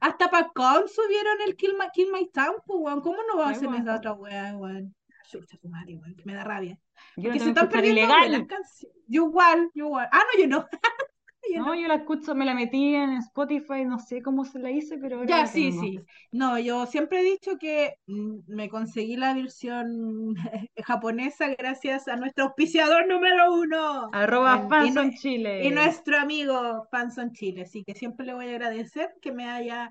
[0.00, 3.00] Hasta para Com subieron el Kill My, Kill My Town, pues, weón.
[3.00, 3.82] ¿Cómo no va a hacer weón.
[3.82, 4.94] esa otra weá, weón?
[5.28, 6.76] Chucha, tu madre, weón, que me da rabia.
[7.16, 8.98] Yo Porque la se que están perdiendo las canciones.
[9.06, 10.08] Yo igual, yo igual.
[10.10, 10.66] Ah, no, yo no.
[11.52, 14.70] Yo No, yo la escucho, me la metí en Spotify, no sé cómo se la
[14.70, 16.00] hice, pero Ya, sí, sí.
[16.32, 20.34] No, yo siempre he dicho que mm, me conseguí la versión
[20.84, 24.10] japonesa gracias a nuestro auspiciador número uno.
[24.12, 25.64] Arroba Fanson Chile.
[25.64, 27.62] y nuestro amigo Fanson Chile.
[27.62, 29.90] Así que siempre le voy a agradecer que me haya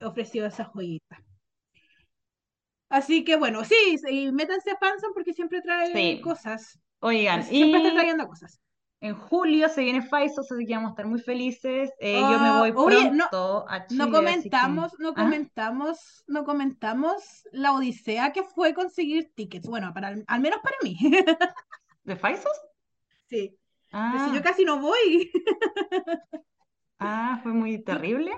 [0.00, 1.22] ofrecido esa joyita.
[2.88, 6.20] Así que bueno, sí, y métanse a Fanson porque siempre trae Sí.
[6.22, 6.78] cosas.
[7.00, 8.60] Oigan, Siempre está y trayendo cosas.
[9.06, 11.90] En julio se viene Faisos, así que vamos a estar muy felices.
[12.00, 15.14] Eh, yo me Ah, voy oye, no- pronto a Chile, No que- comentamos, no ¿Ah?
[15.14, 19.66] comentamos, no comentamos la odisea que fue conseguir tickets.
[19.68, 20.96] Bueno, para, al menos para mí.
[22.04, 22.52] ¿De Faisos?
[23.28, 23.56] Sí.
[23.92, 25.30] Ah, si yo casi no voy.
[26.98, 28.32] ah, fue muy terrible.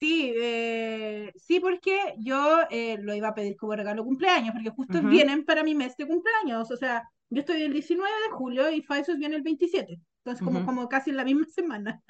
[0.00, 4.70] Sí, eh, sí, porque yo eh, lo iba a pedir como regalo de cumpleaños, porque
[4.70, 6.70] justo vienen para mi mes de cumpleaños.
[6.70, 10.00] O sea, yo estoy el 19 de julio y Faisos viene el 27.
[10.18, 10.66] Entonces, como, Ujú.
[10.66, 12.02] como casi en la misma semana.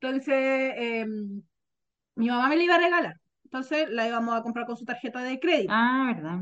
[0.00, 1.06] Entonces, eh,
[2.16, 3.14] mi mamá me la iba a regalar.
[3.44, 5.72] Entonces, la íbamos a comprar con su tarjeta de crédito.
[5.74, 6.40] Ah, verdad.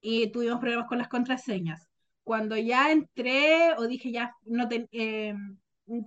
[0.00, 1.88] y tuvimos problemas con las contraseñas.
[2.24, 5.34] Cuando ya entré o dije ya, no te- eh,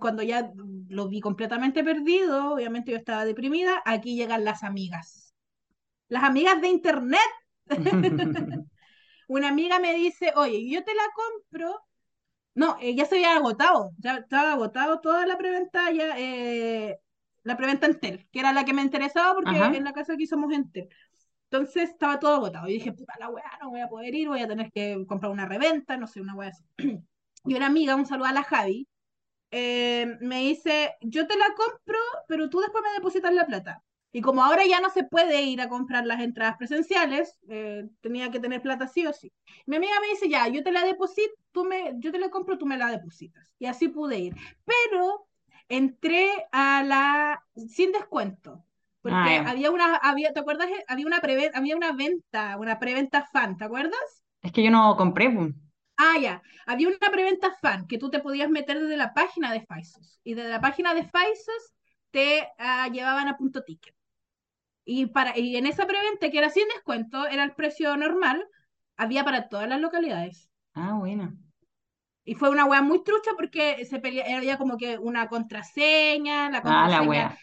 [0.00, 0.50] cuando ya
[0.88, 5.34] lo vi completamente perdido, obviamente yo estaba deprimida, aquí llegan las amigas.
[6.08, 7.20] Las amigas de internet.
[9.26, 11.84] Una amiga me dice, oye, yo te la compro.
[12.54, 16.98] No, eh, ya se había agotado, ya estaba agotado toda la preventa, ya, eh,
[17.42, 19.76] la preventa Entel, que era la que me interesaba porque Ajá.
[19.76, 20.88] en la casa aquí somos Entel.
[21.50, 22.68] Entonces estaba todo agotado.
[22.68, 25.30] Y dije, puta la weá, no voy a poder ir, voy a tener que comprar
[25.30, 26.64] una reventa, no sé, una weá así.
[27.48, 28.88] Y una amiga, un saludo a la Javi,
[29.52, 33.84] eh, me dice, yo te la compro, pero tú después me depositas la plata.
[34.12, 38.30] Y como ahora ya no se puede ir a comprar las entradas presenciales, eh, tenía
[38.30, 39.32] que tener plata sí o sí.
[39.66, 42.56] Mi amiga me dice, ya, yo te la deposito, tú me, yo te la compro,
[42.58, 43.52] tú me la depositas.
[43.58, 44.34] Y así pude ir.
[44.64, 45.26] Pero
[45.68, 48.64] entré a la, sin descuento.
[49.02, 50.68] Porque Ah, había una, había, ¿te acuerdas?
[50.88, 54.22] Había una, preve- había una venta, una preventa fan, ¿te acuerdas?
[54.42, 55.52] Es que yo no compré, pues.
[55.98, 56.42] Ah, ya.
[56.66, 60.20] Había una preventa fan que tú te podías meter desde la página de Faisos.
[60.24, 61.72] Y desde la página de Faisos
[62.10, 63.94] te ah, llevaban a punto ticket.
[64.86, 68.48] Y, para, y en esa preventa, que era sin descuento, era el precio normal,
[68.96, 70.48] había para todas las localidades.
[70.74, 71.36] Ah, bueno.
[72.24, 76.62] Y fue una wea muy trucha porque se pelea, había como que una contraseña, la
[76.62, 77.38] Ah, la contraseña, wea.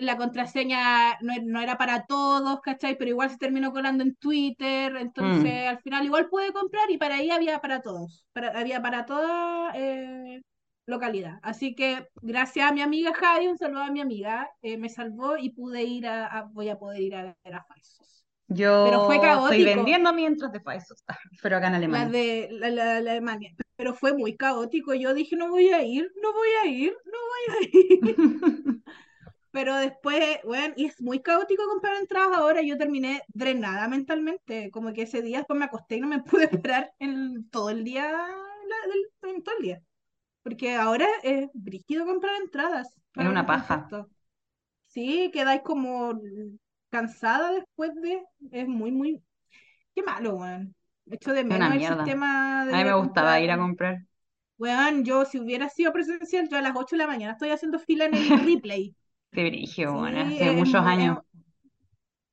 [0.00, 2.98] la contraseña no, no era para todos, ¿cachai?
[2.98, 5.68] Pero igual se terminó colando en Twitter, entonces Mm.
[5.68, 9.72] al final igual pude comprar y para ahí había para todos, para, había para toda
[9.76, 10.42] eh,
[10.86, 11.38] localidad.
[11.42, 15.36] Así que gracias a mi amiga Javi, un saludo a mi amiga, eh, me salvó
[15.36, 18.24] y pude ir a, a- voy a poder ir a ver a Faisos.
[18.48, 19.64] Pero fue Yo estoy caótico.
[19.76, 21.02] vendiendo mientras de Faisos,
[21.42, 22.08] pero acá en La Alemania.
[22.08, 24.92] de la, la- la Alemania, pero fue muy caótico.
[24.94, 28.14] Yo dije, no voy a ir, no voy a ir, no voy a ir.
[29.50, 32.60] Pero después, bueno, y es muy caótico comprar entradas ahora.
[32.62, 34.68] Yo terminé drenada mentalmente.
[34.72, 37.84] Como que ese día después me acosté y no me pude esperar en todo el
[37.84, 39.82] día, la- en todo el día.
[40.44, 43.88] Porque ahora es brígido comprar entradas para una paja.
[44.86, 46.20] Sí, quedáis como
[46.90, 48.22] cansada después de.
[48.52, 49.22] Es muy, muy.
[49.94, 50.74] Qué malo, weón.
[51.10, 53.40] Echo de Es menos el sistema de A mí me gustaba comprar.
[53.40, 54.04] ir a comprar.
[54.58, 57.78] Weón, yo si hubiera sido presencial, yo a las 8 de la mañana estoy haciendo
[57.78, 58.94] fila en el replay.
[59.74, 61.18] Qué bueno, Sí, hace es muchos años.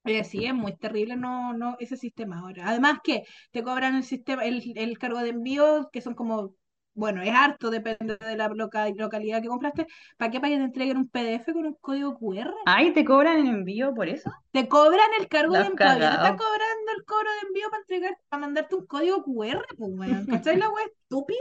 [0.04, 2.68] es- Eh, sí, es muy terrible no, no, ese sistema ahora.
[2.70, 6.56] Además que te cobran el sistema, el, el cargo de envío, que son como,
[6.94, 9.88] bueno, es harto, depende de la loca- localidad que compraste.
[10.18, 10.40] ¿Para qué?
[10.40, 12.54] Para que te entreguen un PDF con un código QR.
[12.66, 14.32] Ay, ¿te cobran en envío por eso?
[14.52, 15.78] Te cobran el cargo de envío.
[15.78, 19.92] Te están cobrando el cobro de envío para entregar, para mandarte un código QR, pues,
[19.94, 20.26] weón.
[20.26, 21.40] ¿Cachai la wea estúpida?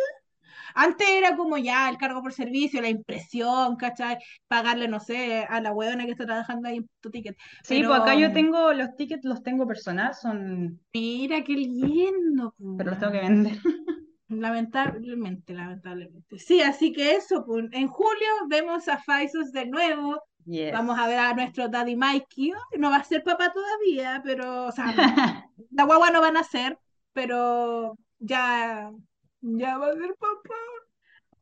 [0.75, 4.19] Antes era como ya el cargo por servicio, la impresión, ¿cachai?
[4.49, 7.37] Pagarle, no sé, a la weona que está trabajando ahí en tu ticket.
[7.65, 12.55] Sí, Pero pues acá yo tengo los tickets, los tengo personal, son, mira qué lindo,
[12.57, 13.59] pues, pero los tengo que vender.
[14.31, 16.39] Lamentablemente, lamentablemente.
[16.39, 20.23] Sí, así que eso, pues, en julio vemos a Faisos de nuevo.
[20.45, 20.73] Yes.
[20.73, 22.53] Vamos a ver a nuestro Daddy Mikey.
[22.79, 24.87] No va a ser papá todavía, pero, o sea,
[25.73, 26.79] la guagua no van a ser,
[27.13, 28.93] pero ya,
[29.41, 30.55] ya va a ser papá.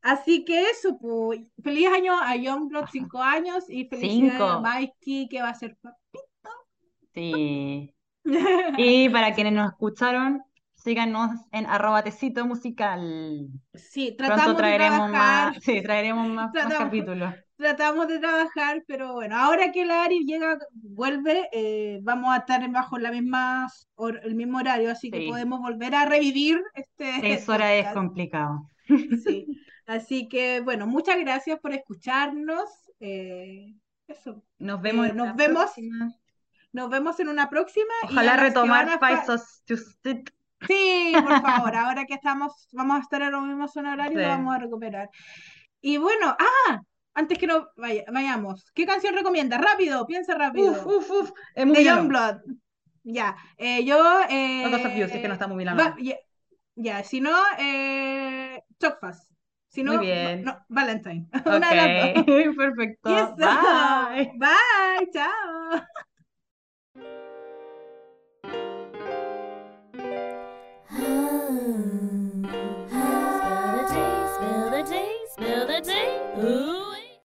[0.00, 4.60] Así que eso, pues, feliz año a Youngblood, cinco años, y felicidades a.
[4.60, 5.98] Mikey, que va a ser papá.
[7.12, 7.94] Sí.
[8.78, 10.42] Y para quienes nos escucharon,
[10.78, 13.48] síganos en arroba tecito musical.
[13.74, 17.34] Sí, Pronto tratamos de trabajar, más, sí, traeremos más, capítulos.
[17.56, 22.68] tratamos de trabajar, pero bueno, ahora que la Ari llega, vuelve, eh, vamos a estar
[22.70, 27.48] bajo la misma, hor- el mismo horario, así que podemos volver a revivir este Seis
[27.48, 28.70] horas es complicado.
[29.24, 29.46] Sí,
[29.86, 32.68] así que bueno, muchas gracias por escucharnos.
[33.00, 33.74] eh,
[34.06, 36.14] eso, Nos vemos Eh, nos vemos próxima.
[36.72, 37.92] nos vemos en una próxima.
[38.10, 38.98] y Ojalá que retomar van
[40.66, 44.14] Sí, por favor, ahora que estamos, vamos a estar en los mismos horarios, Sí.
[44.16, 45.08] lo vamos a recuperar.
[45.80, 46.80] Y bueno, ah,
[47.14, 49.60] antes que nos vaya- vayamos, ¿qué canción recomiendas?
[49.60, 50.72] Rápido, piensa rápido.
[50.72, 51.30] Uf, uf, uf.
[51.54, 51.84] Es muy de.
[51.84, 52.36] Youngblood.
[53.04, 54.20] Ya, eh, yo.
[54.28, 56.16] Eh, Los dos Abuse, es que no está muy bien va- ya,
[56.74, 59.32] ya, si no, eh, Chocfast.
[59.70, 60.44] Si no, Muy bien.
[60.44, 61.26] no, Valentine.
[61.44, 62.24] Una de las dos.
[62.56, 63.10] Perfecto.
[63.10, 63.34] Y eso.
[63.36, 64.32] Bye.
[64.38, 65.82] Bye, chao.
[75.86, 76.27] melody?